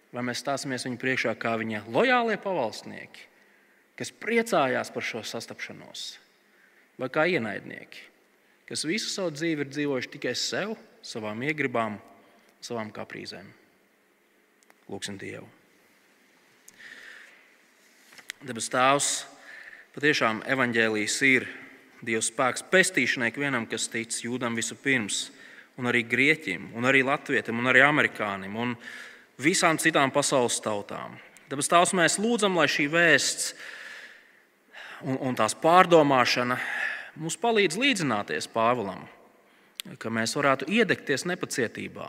vai 0.10 0.26
mēs 0.26 0.42
stāsimies 0.42 0.88
viņa 0.90 1.00
priekšā 1.06 1.36
kā 1.38 1.54
viņa 1.62 1.84
lojālie 1.86 2.40
pavalsnieki, 2.42 3.28
kas 4.02 4.14
priecājās 4.18 4.90
par 4.98 5.06
šo 5.06 5.22
sastapšanos, 5.22 6.08
vai 6.98 7.12
kā 7.14 7.30
ienaidnieki, 7.38 8.02
kas 8.66 8.88
visu 8.90 9.14
savu 9.14 9.38
dzīvi 9.38 9.68
ir 9.68 9.72
dzīvojuši 9.78 10.14
tikai 10.18 10.34
sev, 10.34 10.74
savām 11.06 11.46
iegribām, 11.46 12.02
savām 12.66 12.90
kaprīzēm. 12.98 13.67
Lūksim 14.88 15.18
Dievu. 15.20 15.48
Debes 18.48 18.70
Tēvs, 18.72 19.08
patiešām 19.96 20.44
evaņģēlījis 20.48 21.16
ir 21.28 21.48
Dieva 22.06 22.22
spēks 22.22 22.64
pestīšanai 22.72 23.32
ikvienam, 23.32 23.66
kas 23.68 23.90
tic 23.92 24.14
jūdam 24.22 24.56
vispirms, 24.56 25.32
un 25.82 25.90
arī 25.90 26.04
grieķim, 26.08 26.70
un 26.78 26.86
arī 26.88 27.02
latvietim, 27.04 27.58
un 27.58 27.68
arī 27.68 27.82
amerikānim, 27.84 28.54
un 28.56 28.76
visām 29.42 29.80
citām 29.82 30.14
pasaules 30.14 30.62
tautām. 30.64 31.18
Debes 31.50 31.68
Tēvs, 31.72 31.96
mēs 31.98 32.20
lūdzam, 32.22 32.56
lai 32.56 32.70
šī 32.72 32.88
vēsts 32.94 33.52
un, 35.04 35.18
un 35.18 35.36
tās 35.36 35.58
pārdomāšana 35.58 36.60
mums 37.18 37.38
palīdz 37.42 37.82
līdzināties 37.82 38.48
Pāvilam, 38.54 39.04
ka 40.00 40.14
mēs 40.14 40.38
varētu 40.38 40.70
iedegties 40.72 41.26
nepacietībā, 41.28 42.08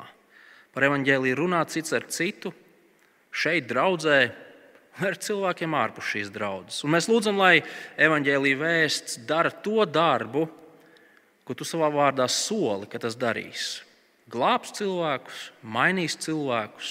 par 0.76 0.88
evaņģēlīju 0.92 1.42
runāt 1.42 1.74
cits 1.74 1.96
ar 1.96 2.06
citu 2.12 2.52
šeit, 3.34 3.68
draudzē, 3.70 4.20
ar 5.04 5.18
cilvēkiem 5.18 5.74
ārpus 5.78 6.12
šīs 6.12 6.30
draudzes. 6.34 6.82
Un 6.84 6.94
mēs 6.94 7.08
lūdzam, 7.10 7.38
lai 7.38 7.60
evaņģēlīja 8.00 8.60
vēsts 8.60 9.20
dara 9.28 9.52
to 9.52 9.84
darbu, 9.86 10.46
ko 11.46 11.56
tu 11.56 11.64
savā 11.64 11.88
vārdā 11.92 12.26
soli, 12.28 12.88
ka 12.90 13.00
tas 13.00 13.16
darīs. 13.16 13.78
Glābs 14.28 14.74
cilvēkus, 14.76 15.44
mainīs 15.64 16.18
cilvēkus, 16.20 16.90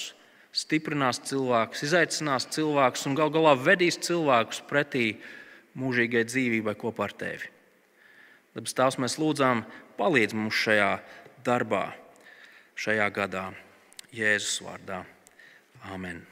stiprinās 0.50 1.20
cilvēkus, 1.28 1.84
izaicinās 1.86 2.48
cilvēkus 2.56 3.06
un 3.06 3.14
gal 3.18 3.30
galā 3.34 3.54
vedīs 3.54 4.00
cilvēkus 4.02 4.64
pretī 4.66 5.12
mūžīgai 5.78 6.24
dzīvībai 6.26 6.74
kopā 6.80 7.06
ar 7.06 7.14
tevi. 7.20 7.52
Tāpēc 8.56 8.74
Tēvs 8.74 8.98
mēs 8.98 9.18
lūdzām, 9.22 9.62
palīdz 10.00 10.34
mums 10.34 10.58
šajā 10.64 10.90
darbā, 11.46 11.84
šajā 12.74 13.06
gadā, 13.14 13.44
Jēzus 14.10 14.58
vārdā. 14.64 15.04
Amen. 15.84 16.26